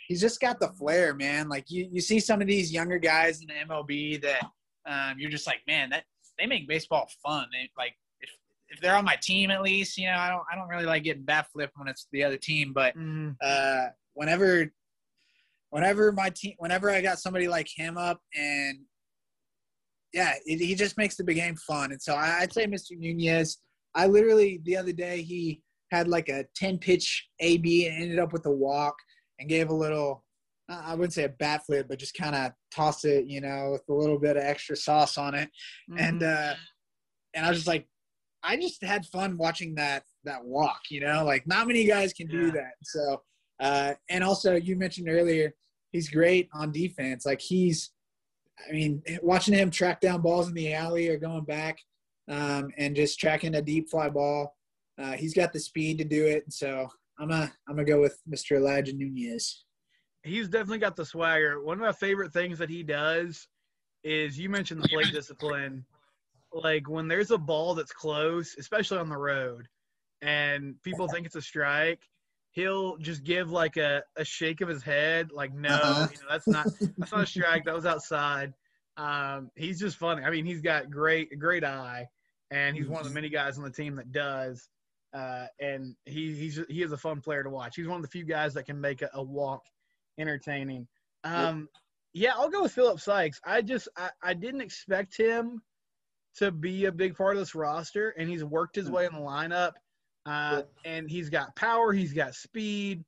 he's 0.09 0.21
just 0.21 0.41
got 0.41 0.61
the 0.61 0.69
flair, 0.69 1.15
man. 1.15 1.49
Like 1.49 1.71
you, 1.71 1.89
you 1.91 2.01
see 2.01 2.21
some 2.21 2.41
of 2.41 2.47
these 2.47 2.73
younger 2.73 2.99
guys 2.99 3.41
in 3.41 3.47
the 3.49 3.75
MLB 3.75 4.23
that 4.23 4.45
um, 4.87 5.19
you're 5.19 5.31
just 5.31 5.47
like, 5.47 5.61
man, 5.67 5.91
that 5.91 6.05
they 6.39 6.47
make 6.47 6.69
baseball 6.69 7.09
fun. 7.25 7.47
They, 7.53 7.71
like 7.77 7.95
if 8.21 8.31
if 8.69 8.81
they're 8.81 8.97
on 8.97 9.05
my 9.05 9.17
team 9.21 9.51
at 9.51 9.63
least, 9.63 9.97
you 9.99 10.07
know, 10.07 10.17
I 10.17 10.29
don't 10.29 10.43
I 10.51 10.57
don't 10.57 10.69
really 10.69 10.87
like 10.87 11.05
getting 11.05 11.25
bat 11.25 11.47
flipped 11.53 11.75
when 11.77 11.89
it's 11.89 12.07
the 12.13 12.25
other 12.25 12.37
team, 12.37 12.73
but 12.73 12.97
Mhm. 12.97 13.37
uh, 13.43 13.89
whenever 14.15 14.73
whenever 15.71 16.13
my 16.13 16.31
team 16.31 16.55
whenever 16.59 16.91
I 16.91 17.01
got 17.01 17.19
somebody 17.19 17.49
like 17.49 17.69
him 17.75 17.97
up 17.99 18.21
and 18.35 18.79
yeah, 20.13 20.35
it, 20.47 20.59
he 20.59 20.77
just 20.77 20.97
makes 20.97 21.17
the 21.17 21.25
big 21.25 21.37
game 21.37 21.57
fun. 21.57 21.91
And 21.91 22.01
so 22.01 22.15
I, 22.15 22.39
I'd 22.43 22.53
say 22.53 22.67
Mr. 22.67 22.97
Nunez. 22.97 23.59
I 23.97 24.07
literally 24.07 24.61
the 24.65 24.77
other 24.77 24.93
day 24.93 25.23
he 25.23 25.61
had 25.95 26.09
like 26.09 26.29
a 26.29 26.45
ten 26.55 26.79
pitch 26.79 27.29
AB 27.41 27.87
and 27.87 28.03
ended 28.03 28.19
up 28.19 28.33
with 28.33 28.47
a 28.47 28.51
walk 28.51 28.97
and 29.39 29.49
gave 29.49 29.69
a 29.71 29.75
little. 29.75 30.25
I 30.69 30.95
wouldn't 30.95 31.13
say 31.13 31.25
a 31.25 31.29
bat 31.29 31.67
flip, 31.67 31.89
but 31.91 31.99
just 31.99 32.17
kind 32.17 32.35
of 32.35 32.53
toss 32.75 33.05
it, 33.05 33.27
you 33.27 33.43
know, 33.43 33.73
with 33.73 33.83
a 33.91 33.93
little 33.93 34.19
bit 34.19 34.39
of 34.39 34.43
extra 34.43 34.75
sauce 34.77 35.19
on 35.19 35.35
it 35.35 35.51
and 35.99 36.23
Mhm. 36.23 36.53
uh 36.53 36.55
and 37.35 37.45
I 37.45 37.49
was 37.51 37.59
just 37.59 37.69
like 37.69 37.87
I 38.43 38.57
just 38.57 38.83
had 38.83 39.05
fun 39.07 39.37
watching 39.37 39.75
that 39.75 40.05
that 40.25 40.43
walk, 40.45 40.81
you 40.91 41.01
know, 41.01 41.25
like 41.25 41.47
not 41.47 41.67
many 41.67 41.85
guys 41.85 42.13
can 42.15 42.29
do 42.29 42.51
that. 42.53 42.73
So 42.83 43.23
uh 43.61 43.95
and 44.09 44.25
also 44.25 44.55
you 44.55 44.77
mentioned 44.77 45.09
earlier 45.11 45.55
he's 45.93 46.09
great 46.09 46.49
on 46.55 46.73
defense. 46.73 47.27
Like 47.27 47.43
he's 47.43 47.91
I 48.67 48.73
mean, 48.73 49.03
watching 49.23 49.53
him 49.55 49.71
track 49.71 50.01
down 50.01 50.23
balls 50.23 50.49
in 50.49 50.55
the 50.55 50.73
alley 50.73 51.09
or 51.09 51.19
going 51.19 51.45
back 51.45 51.77
um 52.29 52.71
and 52.79 52.97
just 52.97 53.21
tracking 53.21 53.55
a 53.57 53.61
deep 53.63 53.91
fly 53.91 54.09
ball. 54.09 54.57
Uh 54.99 55.13
he's 55.13 55.35
got 55.35 55.53
the 55.53 55.61
speed 55.61 55.99
to 55.99 56.05
do 56.05 56.27
it. 56.27 56.45
So 56.53 56.89
I'm 57.19 57.31
a 57.31 57.53
I'm 57.69 57.77
gonna 57.77 57.85
go 57.85 58.01
with 58.01 58.19
Mr. 58.29 58.57
Elijah 58.57 58.93
Nunez. 58.95 59.65
he's 60.23 60.49
definitely 60.49 60.79
got 60.79 60.97
the 60.97 61.05
swagger. 61.05 61.63
One 61.63 61.77
of 61.79 61.83
my 61.83 61.93
favorite 61.93 62.33
things 62.33 62.59
that 62.59 62.71
he 62.71 62.83
does 62.83 63.47
is 64.03 64.39
you 64.39 64.49
mentioned 64.49 64.83
the 64.83 64.89
plate 64.89 65.13
discipline. 65.13 65.85
Like 66.53 66.89
when 66.89 67.09
there's 67.09 67.31
a 67.33 67.39
ball 67.39 67.75
that's 67.75 67.93
close, 67.93 68.55
especially 68.59 68.99
on 68.99 69.09
the 69.09 69.17
road, 69.17 69.67
and 70.23 70.81
people 70.83 71.09
think 71.09 71.27
it's 71.27 71.35
a 71.35 71.43
strike, 71.43 72.03
he'll 72.53 72.97
just 72.99 73.25
give 73.25 73.51
like 73.51 73.77
a, 73.77 74.03
a 74.17 74.25
shake 74.25 74.61
of 74.61 74.69
his 74.69 74.83
head, 74.83 75.33
like 75.33 75.53
no, 75.53 75.71
Uh-huh. 75.75 76.09
you 76.13 76.19
know, 76.19 76.27
that's 76.31 76.47
not 76.47 76.67
that's 76.99 77.11
not 77.13 77.25
a 77.25 77.27
strike. 77.27 77.65
That 77.65 77.75
was 77.75 77.87
outside. 77.87 78.55
Um, 78.97 79.51
he's 79.57 79.81
just 79.81 79.97
funny. 79.97 80.23
I 80.23 80.31
mean, 80.31 80.47
he's 80.47 80.61
got 80.61 80.91
great 80.91 81.37
great 81.41 81.65
eye, 81.65 82.07
and 82.53 82.77
he's 82.77 82.87
one 82.87 83.01
of 83.01 83.09
the 83.09 83.15
many 83.15 83.29
guys 83.29 83.59
on 83.59 83.65
the 83.65 83.71
team 83.71 83.97
that 83.97 84.13
does. 84.13 84.69
Uh, 85.15 85.47
and 85.61 85.95
he 86.07 86.35
he's 86.35 86.61
he 86.69 86.83
is 86.83 86.91
a 86.93 86.97
fun 86.97 87.21
player 87.21 87.45
to 87.45 87.51
watch. 87.51 87.77
He's 87.77 87.87
one 87.87 87.97
of 87.97 88.03
the 88.03 88.09
few 88.09 88.25
guys 88.25 88.55
that 88.55 88.65
can 88.67 88.81
make 88.81 89.01
a, 89.01 89.11
a 89.15 89.23
walk 89.23 89.63
entertaining. 90.19 90.89
Um, 91.23 91.69
yeah, 92.13 92.33
I'll 92.35 92.51
go 92.51 92.63
with 92.63 92.73
Philip 92.73 93.01
Sykes. 93.01 93.41
I 93.45 93.63
just 93.63 93.89
I, 93.97 94.11
I 94.23 94.35
didn't 94.35 94.61
expect 94.61 95.17
him 95.17 95.63
to 96.39 96.51
be 96.51 96.87
a 96.87 96.93
big 96.93 97.17
part 97.17 97.37
of 97.37 97.41
this 97.41 97.55
roster, 97.55 98.11
and 98.11 98.29
he's 98.29 98.43
worked 98.45 98.75
his 98.77 98.91
way 98.91 99.07
in 99.07 99.13
the 99.13 99.21
lineup. 99.21 99.73
Uh, 100.27 100.63
and 100.85 101.09
he's 101.09 101.29
got 101.29 101.55
power. 101.55 101.93
He's 101.93 102.13
got 102.13 102.35
speed. 102.35 103.05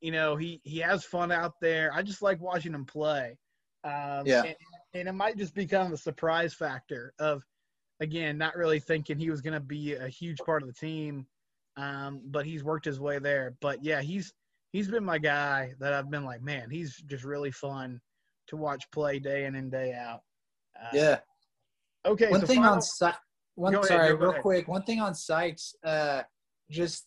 You 0.00 0.12
know, 0.12 0.36
he 0.36 0.60
he 0.62 0.78
has 0.78 1.04
fun 1.04 1.32
out 1.32 1.54
there. 1.60 1.90
I 1.92 2.02
just 2.02 2.22
like 2.22 2.40
watching 2.40 2.74
him 2.74 2.84
play. 2.84 3.38
Um, 3.82 4.26
Yeah. 4.26 4.42
And, 4.44 4.56
and 4.94 5.08
it 5.08 5.12
might 5.12 5.36
just 5.36 5.54
become 5.54 5.92
a 5.92 5.96
surprise 5.96 6.54
factor 6.54 7.12
of, 7.18 7.42
again, 8.00 8.38
not 8.38 8.56
really 8.56 8.80
thinking 8.80 9.18
he 9.18 9.30
was 9.30 9.40
going 9.40 9.54
to 9.54 9.60
be 9.60 9.94
a 9.94 10.08
huge 10.08 10.38
part 10.38 10.62
of 10.62 10.68
the 10.68 10.74
team. 10.74 11.26
Um, 11.76 12.20
but 12.26 12.46
he's 12.46 12.62
worked 12.62 12.84
his 12.84 13.00
way 13.00 13.18
there. 13.18 13.54
But 13.60 13.82
yeah, 13.84 14.00
he's 14.00 14.32
he's 14.72 14.88
been 14.88 15.04
my 15.04 15.18
guy 15.18 15.74
that 15.80 15.92
I've 15.92 16.10
been 16.10 16.24
like, 16.24 16.42
man, 16.42 16.70
he's 16.70 16.96
just 17.06 17.24
really 17.24 17.50
fun 17.50 18.00
to 18.48 18.56
watch 18.56 18.88
play 18.92 19.18
day 19.18 19.44
in 19.46 19.54
and 19.56 19.70
day 19.70 19.92
out. 19.94 20.20
Uh, 20.80 20.88
Yeah. 20.92 21.18
Okay. 22.06 22.30
one 22.30 22.40
so 22.42 22.46
thing 22.46 22.56
final- 22.58 22.74
on 22.74 22.82
Si- 22.82 23.06
one 23.56 23.74
ahead, 23.74 23.86
sorry 23.86 24.14
real 24.14 24.30
ahead. 24.30 24.42
quick 24.42 24.68
one 24.68 24.82
thing 24.82 25.00
on 25.00 25.14
Sykes 25.14 25.74
uh 25.84 26.22
just 26.70 27.06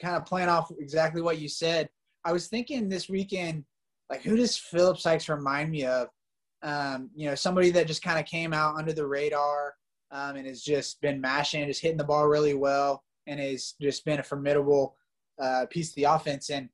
kind 0.00 0.16
of 0.16 0.24
playing 0.24 0.48
off 0.48 0.70
exactly 0.78 1.20
what 1.20 1.38
you 1.40 1.48
said 1.48 1.88
I 2.24 2.32
was 2.32 2.46
thinking 2.48 2.88
this 2.88 3.08
weekend 3.08 3.64
like 4.08 4.22
who 4.22 4.36
does 4.36 4.56
Philip 4.56 4.98
Sykes 4.98 5.28
remind 5.28 5.70
me 5.72 5.84
of 5.84 6.08
um 6.62 7.10
you 7.14 7.26
know 7.26 7.34
somebody 7.34 7.70
that 7.70 7.86
just 7.86 8.02
kind 8.02 8.18
of 8.18 8.26
came 8.26 8.52
out 8.52 8.76
under 8.76 8.92
the 8.92 9.06
radar 9.06 9.74
um, 10.12 10.36
and 10.36 10.46
has 10.46 10.62
just 10.62 11.00
been 11.00 11.20
mashing 11.20 11.66
just 11.66 11.80
hitting 11.80 11.96
the 11.96 12.04
ball 12.04 12.26
really 12.26 12.54
well 12.54 13.02
and 13.26 13.40
has 13.40 13.74
just 13.80 14.04
been 14.04 14.20
a 14.20 14.22
formidable 14.22 14.96
uh, 15.40 15.64
piece 15.70 15.90
of 15.90 15.94
the 15.94 16.04
offense 16.04 16.50
and 16.50 16.68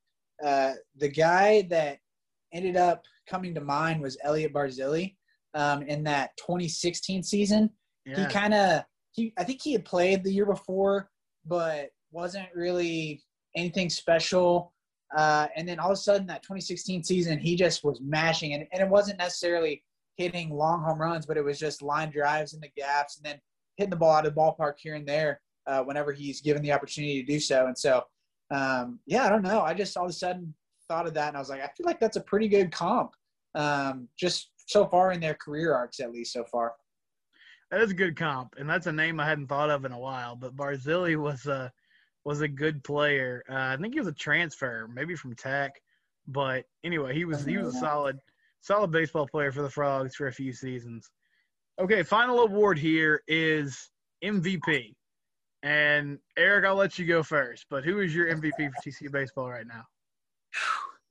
uh, 0.44 0.72
the 0.96 1.08
guy 1.08 1.62
that 1.70 1.98
ended 2.52 2.76
up 2.76 3.04
coming 3.28 3.54
to 3.54 3.60
mind 3.60 4.00
was 4.00 4.18
Elliot 4.22 4.52
Barzilli 4.52 5.16
um, 5.54 5.82
in 5.82 6.04
that 6.04 6.36
2016 6.38 7.22
season. 7.22 7.70
He 8.16 8.26
kind 8.26 8.54
of, 8.54 8.84
he 9.12 9.32
I 9.38 9.44
think 9.44 9.62
he 9.62 9.72
had 9.72 9.84
played 9.84 10.22
the 10.22 10.32
year 10.32 10.46
before, 10.46 11.10
but 11.44 11.88
wasn't 12.12 12.48
really 12.54 13.22
anything 13.56 13.90
special. 13.90 14.72
Uh, 15.14 15.46
and 15.56 15.68
then 15.68 15.78
all 15.78 15.90
of 15.90 15.94
a 15.94 15.96
sudden, 15.96 16.26
that 16.26 16.42
2016 16.42 17.04
season, 17.04 17.38
he 17.38 17.54
just 17.54 17.84
was 17.84 18.00
mashing, 18.00 18.54
and, 18.54 18.66
and 18.72 18.82
it 18.82 18.88
wasn't 18.88 19.18
necessarily 19.18 19.82
hitting 20.16 20.50
long 20.50 20.82
home 20.82 21.00
runs, 21.00 21.26
but 21.26 21.36
it 21.36 21.44
was 21.44 21.58
just 21.58 21.82
line 21.82 22.10
drives 22.10 22.54
in 22.54 22.60
the 22.60 22.70
gaps, 22.76 23.16
and 23.16 23.24
then 23.24 23.40
hitting 23.76 23.90
the 23.90 23.96
ball 23.96 24.12
out 24.12 24.26
of 24.26 24.34
the 24.34 24.40
ballpark 24.40 24.74
here 24.78 24.94
and 24.94 25.06
there 25.06 25.40
uh, 25.66 25.82
whenever 25.82 26.12
he's 26.12 26.40
given 26.40 26.62
the 26.62 26.72
opportunity 26.72 27.20
to 27.22 27.26
do 27.26 27.38
so. 27.38 27.66
And 27.66 27.76
so, 27.76 28.02
um, 28.50 28.98
yeah, 29.06 29.26
I 29.26 29.28
don't 29.28 29.42
know. 29.42 29.60
I 29.60 29.74
just 29.74 29.96
all 29.96 30.04
of 30.04 30.10
a 30.10 30.14
sudden 30.14 30.54
thought 30.88 31.06
of 31.06 31.14
that, 31.14 31.28
and 31.28 31.36
I 31.36 31.40
was 31.40 31.50
like, 31.50 31.60
I 31.60 31.70
feel 31.76 31.86
like 31.86 32.00
that's 32.00 32.16
a 32.16 32.22
pretty 32.22 32.48
good 32.48 32.72
comp, 32.72 33.12
um, 33.54 34.08
just 34.18 34.50
so 34.66 34.86
far 34.86 35.12
in 35.12 35.20
their 35.20 35.34
career 35.34 35.74
arcs, 35.74 36.00
at 36.00 36.12
least 36.12 36.32
so 36.32 36.44
far. 36.44 36.74
That 37.70 37.80
is 37.80 37.90
a 37.90 37.94
good 37.94 38.16
comp, 38.16 38.54
and 38.58 38.68
that's 38.68 38.86
a 38.86 38.92
name 38.92 39.18
I 39.18 39.26
hadn't 39.26 39.48
thought 39.48 39.70
of 39.70 39.84
in 39.84 39.92
a 39.92 39.98
while. 39.98 40.36
But 40.36 40.56
Barzilli 40.56 41.16
was 41.16 41.46
a 41.46 41.72
was 42.26 42.40
a 42.40 42.48
good 42.48 42.82
player. 42.82 43.44
Uh, 43.48 43.54
I 43.54 43.76
think 43.80 43.94
he 43.94 44.00
was 44.00 44.08
a 44.08 44.12
transfer, 44.12 44.90
maybe 44.92 45.14
from 45.14 45.36
Tech, 45.36 45.80
but 46.26 46.64
anyway, 46.82 47.14
he 47.14 47.24
was 47.24 47.44
he 47.44 47.56
was 47.56 47.76
a 47.76 47.78
solid 47.78 48.18
solid 48.60 48.90
baseball 48.90 49.28
player 49.28 49.52
for 49.52 49.62
the 49.62 49.70
Frogs 49.70 50.16
for 50.16 50.26
a 50.26 50.32
few 50.32 50.52
seasons. 50.52 51.08
Okay, 51.80 52.02
final 52.02 52.40
award 52.40 52.80
here 52.80 53.22
is 53.28 53.92
MVP, 54.24 54.96
and 55.62 56.18
Eric, 56.36 56.64
I'll 56.64 56.74
let 56.74 56.98
you 56.98 57.06
go 57.06 57.22
first. 57.22 57.66
But 57.70 57.84
who 57.84 58.00
is 58.00 58.12
your 58.12 58.26
MVP 58.26 58.56
for 58.56 58.90
TCU 58.90 59.12
baseball 59.12 59.48
right 59.48 59.66
now? 59.66 59.84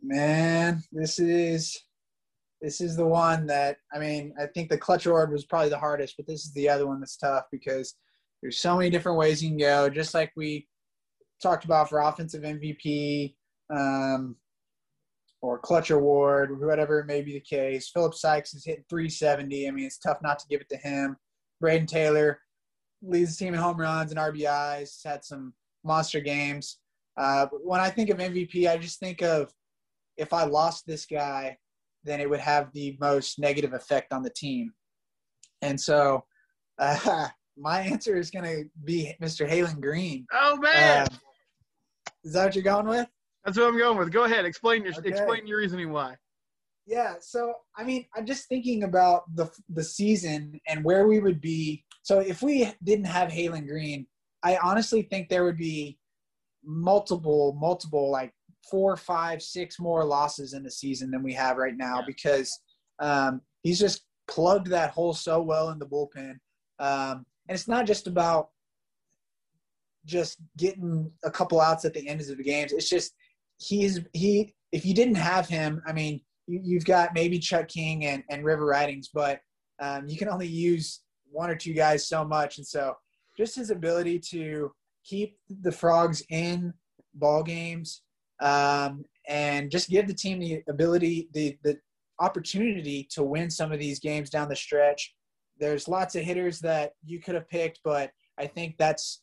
Man, 0.03 0.83
this 0.91 1.17
is 1.17 1.81
this 2.61 2.81
is 2.81 2.97
the 2.97 3.07
one 3.07 3.47
that 3.47 3.77
I 3.93 3.99
mean, 3.99 4.33
I 4.37 4.47
think 4.47 4.67
the 4.67 4.77
clutch 4.77 5.05
award 5.05 5.31
was 5.31 5.45
probably 5.45 5.69
the 5.69 5.79
hardest, 5.79 6.17
but 6.17 6.27
this 6.27 6.43
is 6.43 6.51
the 6.51 6.67
other 6.67 6.87
one 6.87 6.99
that's 6.99 7.15
tough 7.15 7.45
because 7.53 7.95
there's 8.41 8.59
so 8.59 8.75
many 8.75 8.89
different 8.89 9.17
ways 9.17 9.41
you 9.41 9.51
can 9.51 9.57
go. 9.57 9.89
Just 9.89 10.13
like 10.13 10.33
we 10.35 10.67
talked 11.41 11.65
about 11.65 11.89
for 11.89 11.99
offensive 11.99 12.43
MVP, 12.43 13.35
um, 13.69 14.35
or 15.41 15.59
clutch 15.59 15.91
award, 15.91 16.59
whatever 16.59 17.03
may 17.03 17.21
be 17.21 17.33
the 17.33 17.39
case. 17.39 17.89
Philip 17.93 18.15
Sykes 18.15 18.53
is 18.53 18.65
hitting 18.65 18.85
370. 18.89 19.67
I 19.67 19.71
mean, 19.71 19.85
it's 19.85 19.99
tough 19.99 20.17
not 20.23 20.39
to 20.39 20.47
give 20.49 20.61
it 20.61 20.69
to 20.69 20.77
him. 20.77 21.15
Brayden 21.63 21.87
Taylor 21.87 22.39
leads 23.01 23.37
the 23.37 23.45
team 23.45 23.53
in 23.53 23.59
home 23.59 23.77
runs 23.77 24.11
and 24.11 24.19
RBIs. 24.19 25.05
Had 25.05 25.23
some 25.23 25.53
monster 25.83 26.19
games. 26.19 26.79
Uh, 27.17 27.47
when 27.63 27.79
I 27.79 27.89
think 27.89 28.09
of 28.09 28.17
MVP, 28.17 28.67
I 28.67 28.77
just 28.77 28.99
think 28.99 29.21
of 29.21 29.53
if 30.17 30.33
I 30.33 30.45
lost 30.45 30.85
this 30.85 31.05
guy, 31.05 31.57
then 32.03 32.19
it 32.19 32.29
would 32.29 32.39
have 32.39 32.71
the 32.73 32.97
most 32.99 33.39
negative 33.39 33.73
effect 33.73 34.13
on 34.13 34.23
the 34.23 34.29
team. 34.29 34.71
And 35.61 35.79
so, 35.79 36.23
uh, 36.79 37.27
my 37.57 37.81
answer 37.81 38.15
is 38.15 38.29
going 38.31 38.45
to 38.45 38.63
be 38.83 39.13
Mr. 39.21 39.47
Haylen 39.49 39.79
Green. 39.81 40.25
Oh 40.33 40.57
man, 40.57 41.07
Um, 41.09 41.17
is 42.23 42.33
that 42.33 42.45
what 42.45 42.55
you're 42.55 42.63
going 42.63 42.87
with? 42.87 43.07
that's 43.43 43.57
what 43.57 43.67
I'm 43.67 43.77
going 43.77 43.97
with. 43.97 44.11
Go 44.11 44.23
ahead, 44.23 44.45
explain 44.45 44.83
your 44.83 44.93
okay. 44.97 45.09
explain 45.09 45.45
your 45.47 45.59
reasoning 45.59 45.91
why. 45.91 46.15
Yeah. 46.87 47.15
So, 47.19 47.53
I 47.75 47.83
mean, 47.83 48.05
I'm 48.15 48.25
just 48.25 48.47
thinking 48.47 48.83
about 48.83 49.23
the 49.35 49.49
the 49.69 49.83
season 49.83 50.59
and 50.67 50.83
where 50.83 51.07
we 51.07 51.19
would 51.19 51.41
be. 51.41 51.83
So, 52.03 52.19
if 52.19 52.41
we 52.41 52.71
didn't 52.83 53.05
have 53.05 53.29
Haylen 53.29 53.67
Green, 53.67 54.07
I 54.43 54.57
honestly 54.57 55.03
think 55.03 55.29
there 55.29 55.43
would 55.43 55.57
be 55.57 55.97
multiple, 56.63 57.55
multiple, 57.59 58.09
like 58.11 58.33
four, 58.69 58.97
five, 58.97 59.41
six 59.41 59.79
more 59.79 60.03
losses 60.03 60.53
in 60.53 60.63
the 60.63 60.71
season 60.71 61.11
than 61.11 61.21
we 61.23 61.33
have 61.33 61.57
right 61.57 61.77
now 61.77 61.97
Yeah. 61.99 62.05
because 62.07 62.59
um, 62.99 63.41
he's 63.61 63.79
just 63.79 64.01
plugged 64.27 64.67
that 64.67 64.89
hole 64.91 65.13
so 65.13 65.41
well 65.41 65.69
in 65.69 65.77
the 65.79 65.85
bullpen. 65.85 66.37
Um, 66.79 67.25
and 67.47 67.55
it's 67.55 67.67
not 67.67 67.85
just 67.85 68.07
about 68.07 68.49
just 70.05 70.37
getting 70.57 71.11
a 71.23 71.31
couple 71.31 71.59
outs 71.59 71.85
at 71.85 71.93
the 71.93 72.07
ends 72.07 72.29
of 72.29 72.37
the 72.37 72.43
games. 72.43 72.71
It's 72.71 72.89
just 72.89 73.13
he's 73.57 73.99
he. 74.13 74.53
If 74.71 74.85
you 74.85 74.93
didn't 74.93 75.15
have 75.15 75.47
him, 75.47 75.81
I 75.87 75.93
mean, 75.93 76.21
you, 76.47 76.77
have 76.77 76.85
got 76.85 77.13
maybe 77.13 77.39
Chuck 77.39 77.67
King 77.67 78.05
and, 78.05 78.23
and 78.29 78.43
River 78.43 78.65
Ridings, 78.65 79.09
but 79.13 79.39
um, 79.79 80.07
you 80.07 80.17
can 80.17 80.27
only 80.27 80.47
use 80.47 81.01
one 81.31 81.49
or 81.49 81.55
two 81.55 81.73
guys 81.73 82.07
so 82.07 82.25
much, 82.25 82.57
and 82.57 82.67
so 82.67 82.93
just 83.37 83.55
his 83.55 83.69
ability 83.69 84.19
to 84.31 84.71
keep 85.03 85.37
the 85.61 85.71
frogs 85.71 86.23
in 86.29 86.73
ball 87.13 87.43
games 87.43 88.01
um, 88.41 89.05
and 89.27 89.71
just 89.71 89.89
give 89.89 90.07
the 90.07 90.13
team 90.13 90.39
the 90.39 90.61
ability, 90.67 91.29
the 91.33 91.57
the 91.63 91.77
opportunity 92.19 93.07
to 93.11 93.23
win 93.23 93.49
some 93.49 93.71
of 93.71 93.79
these 93.79 93.99
games 93.99 94.29
down 94.29 94.49
the 94.49 94.55
stretch. 94.55 95.14
There's 95.59 95.87
lots 95.87 96.15
of 96.15 96.23
hitters 96.23 96.59
that 96.59 96.93
you 97.05 97.19
could 97.19 97.35
have 97.35 97.49
picked, 97.49 97.79
but 97.83 98.11
I 98.37 98.47
think 98.47 98.75
that's 98.77 99.21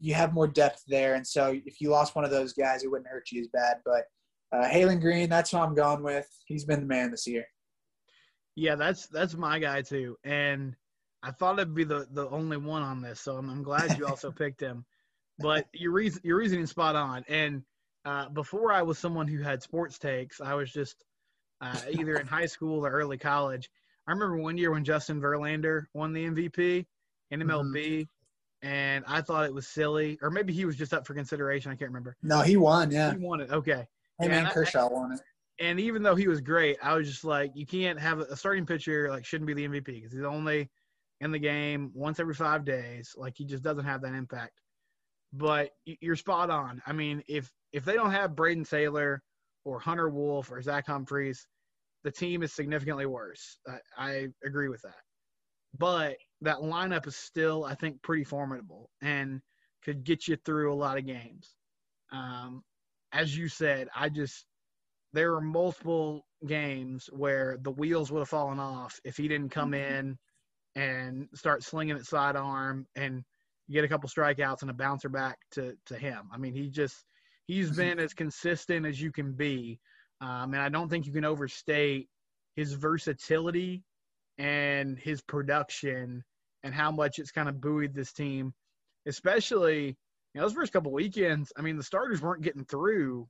you 0.00 0.14
have 0.14 0.34
more 0.34 0.46
depth 0.46 0.82
there. 0.86 1.14
And 1.14 1.26
so 1.26 1.58
if 1.64 1.80
you 1.80 1.90
lost 1.90 2.14
one 2.14 2.24
of 2.24 2.30
those 2.30 2.52
guys, 2.52 2.84
it 2.84 2.90
wouldn't 2.90 3.08
hurt 3.08 3.30
you 3.30 3.40
as 3.40 3.48
bad. 3.48 3.78
But 3.84 4.04
uh, 4.52 4.68
Haylen 4.68 5.00
Green, 5.00 5.28
that's 5.28 5.50
who 5.50 5.58
I'm 5.58 5.74
going 5.74 6.02
with. 6.02 6.28
He's 6.46 6.64
been 6.64 6.80
the 6.80 6.86
man 6.86 7.10
this 7.10 7.26
year. 7.26 7.46
Yeah, 8.56 8.76
that's 8.76 9.06
that's 9.08 9.34
my 9.34 9.58
guy 9.58 9.82
too. 9.82 10.16
And 10.22 10.76
I 11.22 11.32
thought 11.32 11.58
it'd 11.58 11.74
be 11.74 11.84
the, 11.84 12.06
the 12.12 12.28
only 12.28 12.56
one 12.56 12.82
on 12.82 13.00
this, 13.00 13.20
so 13.20 13.36
I'm, 13.36 13.48
I'm 13.50 13.62
glad 13.62 13.98
you 13.98 14.06
also 14.06 14.30
picked 14.36 14.60
him. 14.60 14.84
But 15.38 15.66
your 15.72 15.92
reason 15.92 16.20
your 16.22 16.36
reasoning 16.36 16.66
spot 16.66 16.94
on. 16.94 17.24
And 17.28 17.62
uh, 18.04 18.28
before 18.28 18.72
I 18.72 18.82
was 18.82 18.98
someone 18.98 19.26
who 19.26 19.42
had 19.42 19.62
sports 19.62 19.98
takes, 19.98 20.40
I 20.40 20.54
was 20.54 20.70
just 20.72 21.02
uh, 21.60 21.80
either 21.90 22.16
in 22.16 22.26
high 22.26 22.46
school 22.46 22.84
or 22.86 22.90
early 22.90 23.18
college. 23.18 23.70
I 24.06 24.12
remember 24.12 24.36
one 24.38 24.58
year 24.58 24.70
when 24.70 24.84
Justin 24.84 25.20
Verlander 25.20 25.84
won 25.94 26.12
the 26.12 26.24
MVP 26.26 26.86
in 27.30 27.40
MLB, 27.40 27.72
mm-hmm. 27.72 28.66
and 28.66 29.04
I 29.08 29.22
thought 29.22 29.46
it 29.46 29.54
was 29.54 29.66
silly, 29.66 30.18
or 30.20 30.30
maybe 30.30 30.52
he 30.52 30.64
was 30.64 30.76
just 30.76 30.92
up 30.92 31.06
for 31.06 31.14
consideration. 31.14 31.72
I 31.72 31.76
can't 31.76 31.90
remember. 31.90 32.16
No, 32.22 32.40
he 32.42 32.56
won. 32.56 32.90
Yeah, 32.90 33.12
he 33.12 33.18
won 33.18 33.40
it. 33.40 33.50
Okay. 33.50 33.86
Hey 34.20 34.28
man, 34.28 34.50
Kershaw 34.50 34.88
won 34.90 35.12
it. 35.12 35.20
And 35.60 35.78
even 35.78 36.02
though 36.02 36.14
he 36.14 36.28
was 36.28 36.40
great, 36.40 36.76
I 36.82 36.94
was 36.94 37.08
just 37.08 37.24
like, 37.24 37.52
you 37.54 37.64
can't 37.64 37.98
have 37.98 38.20
a 38.20 38.36
starting 38.36 38.66
pitcher 38.66 39.08
like 39.08 39.24
shouldn't 39.24 39.46
be 39.46 39.54
the 39.54 39.68
MVP 39.68 39.84
because 39.86 40.12
he's 40.12 40.22
only 40.22 40.68
in 41.20 41.30
the 41.30 41.38
game 41.38 41.90
once 41.94 42.20
every 42.20 42.34
five 42.34 42.64
days. 42.64 43.14
Like 43.16 43.34
he 43.36 43.44
just 43.44 43.62
doesn't 43.62 43.84
have 43.84 44.02
that 44.02 44.14
impact. 44.14 44.60
But 45.32 45.70
you're 45.84 46.16
spot 46.16 46.50
on. 46.50 46.82
I 46.86 46.92
mean, 46.92 47.22
if 47.28 47.50
if 47.72 47.84
they 47.84 47.94
don't 47.94 48.12
have 48.12 48.32
Brayden 48.32 48.68
Taylor 48.68 49.22
or 49.64 49.80
Hunter 49.80 50.08
Wolf 50.08 50.50
or 50.50 50.60
Zach 50.62 50.86
Humphreys, 50.86 51.46
the 52.04 52.10
team 52.10 52.42
is 52.42 52.52
significantly 52.52 53.06
worse. 53.06 53.58
I, 53.66 53.78
I 53.98 54.26
agree 54.44 54.68
with 54.68 54.82
that. 54.82 55.02
But 55.76 56.16
that 56.42 56.58
lineup 56.58 57.06
is 57.06 57.16
still, 57.16 57.64
I 57.64 57.74
think, 57.74 58.00
pretty 58.02 58.24
formidable 58.24 58.90
and 59.02 59.40
could 59.84 60.04
get 60.04 60.28
you 60.28 60.36
through 60.44 60.72
a 60.72 60.76
lot 60.76 60.98
of 60.98 61.06
games. 61.06 61.54
Um, 62.12 62.62
as 63.12 63.36
you 63.36 63.48
said, 63.48 63.88
I 63.94 64.08
just 64.08 64.46
there 65.12 65.32
were 65.32 65.40
multiple 65.40 66.26
games 66.46 67.08
where 67.12 67.56
the 67.62 67.70
wheels 67.70 68.10
would 68.10 68.18
have 68.18 68.28
fallen 68.28 68.58
off 68.58 68.98
if 69.04 69.16
he 69.16 69.28
didn't 69.28 69.50
come 69.50 69.72
mm-hmm. 69.72 69.94
in 69.94 70.18
and 70.76 71.28
start 71.34 71.62
slinging 71.62 71.96
it 71.96 72.04
sidearm 72.04 72.84
and 72.96 73.22
get 73.70 73.84
a 73.84 73.88
couple 73.88 74.08
strikeouts 74.08 74.62
and 74.62 74.70
a 74.70 74.74
bouncer 74.74 75.08
back 75.08 75.38
to 75.52 75.74
to 75.86 75.96
him. 75.96 76.28
I 76.32 76.36
mean, 76.36 76.52
he 76.52 76.68
just 76.68 77.04
he's 77.46 77.68
mm-hmm. 77.70 77.76
been 77.76 77.98
as 78.00 78.12
consistent 78.12 78.84
as 78.84 79.00
you 79.00 79.12
can 79.12 79.32
be, 79.32 79.80
um, 80.24 80.54
and 80.54 80.62
I 80.62 80.70
don't 80.70 80.88
think 80.88 81.06
you 81.06 81.12
can 81.12 81.24
overstate 81.24 82.08
his 82.56 82.72
versatility 82.72 83.82
and 84.38 84.98
his 84.98 85.20
production 85.20 86.24
and 86.62 86.74
how 86.74 86.90
much 86.90 87.18
it's 87.18 87.30
kind 87.30 87.48
of 87.48 87.60
buoyed 87.60 87.94
this 87.94 88.12
team, 88.12 88.54
especially 89.06 89.86
you 89.88 90.40
know 90.40 90.42
those 90.42 90.54
first 90.54 90.72
couple 90.72 90.92
weekends. 90.92 91.52
I 91.58 91.62
mean, 91.62 91.76
the 91.76 91.82
starters 91.82 92.22
weren't 92.22 92.42
getting 92.42 92.64
through 92.64 93.28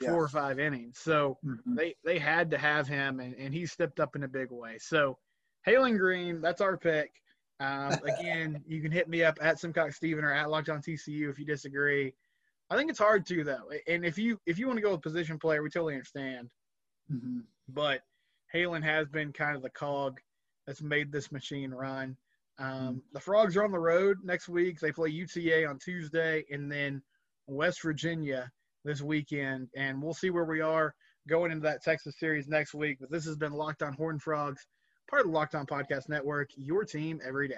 four 0.00 0.10
yeah. 0.10 0.14
or 0.14 0.28
five 0.28 0.60
innings, 0.60 0.98
so 1.00 1.38
mm-hmm. 1.44 1.74
they 1.74 1.96
they 2.04 2.20
had 2.20 2.52
to 2.52 2.58
have 2.58 2.86
him, 2.86 3.18
and, 3.18 3.34
and 3.34 3.52
he 3.52 3.66
stepped 3.66 3.98
up 3.98 4.14
in 4.14 4.22
a 4.22 4.28
big 4.28 4.52
way. 4.52 4.78
So, 4.78 5.18
Haylen 5.66 5.98
Green, 5.98 6.40
that's 6.40 6.60
our 6.60 6.76
pick. 6.76 7.10
Um, 7.58 7.94
again, 8.04 8.62
you 8.64 8.80
can 8.80 8.92
hit 8.92 9.08
me 9.08 9.24
up 9.24 9.38
at 9.42 9.58
Simcox 9.58 9.96
Steven 9.96 10.22
or 10.22 10.32
at 10.32 10.50
Locked 10.50 10.68
On 10.68 10.80
TCU 10.80 11.28
if 11.28 11.38
you 11.38 11.44
disagree. 11.44 12.14
I 12.70 12.76
think 12.76 12.90
it's 12.90 12.98
hard 12.98 13.26
too, 13.26 13.44
though. 13.44 13.70
And 13.86 14.04
if 14.04 14.18
you 14.18 14.38
if 14.46 14.58
you 14.58 14.66
want 14.66 14.76
to 14.76 14.82
go 14.82 14.92
with 14.92 15.02
position 15.02 15.38
player, 15.38 15.62
we 15.62 15.70
totally 15.70 15.94
understand. 15.94 16.50
Mm-hmm. 17.10 17.40
But 17.68 18.02
Haylen 18.54 18.82
has 18.82 19.08
been 19.08 19.32
kind 19.32 19.56
of 19.56 19.62
the 19.62 19.70
cog 19.70 20.20
that's 20.66 20.82
made 20.82 21.10
this 21.10 21.32
machine 21.32 21.70
run. 21.70 22.16
Um, 22.58 22.68
mm-hmm. 22.68 22.98
The 23.12 23.20
Frogs 23.20 23.56
are 23.56 23.64
on 23.64 23.72
the 23.72 23.78
road 23.78 24.18
next 24.22 24.48
week. 24.48 24.80
They 24.80 24.92
play 24.92 25.08
UTA 25.08 25.66
on 25.66 25.78
Tuesday 25.78 26.44
and 26.50 26.70
then 26.70 27.02
West 27.46 27.82
Virginia 27.82 28.50
this 28.84 29.00
weekend. 29.00 29.68
And 29.76 30.02
we'll 30.02 30.14
see 30.14 30.30
where 30.30 30.44
we 30.44 30.60
are 30.60 30.94
going 31.28 31.52
into 31.52 31.62
that 31.62 31.82
Texas 31.82 32.18
series 32.18 32.48
next 32.48 32.74
week. 32.74 32.98
But 33.00 33.10
this 33.10 33.24
has 33.26 33.36
been 33.36 33.52
Locked 33.52 33.82
On 33.82 33.92
Horn 33.92 34.18
Frogs, 34.18 34.66
part 35.08 35.24
of 35.24 35.28
the 35.28 35.32
Locked 35.32 35.54
On 35.54 35.66
Podcast 35.66 36.08
Network, 36.08 36.50
your 36.56 36.84
team 36.84 37.20
every 37.26 37.48
day. 37.48 37.56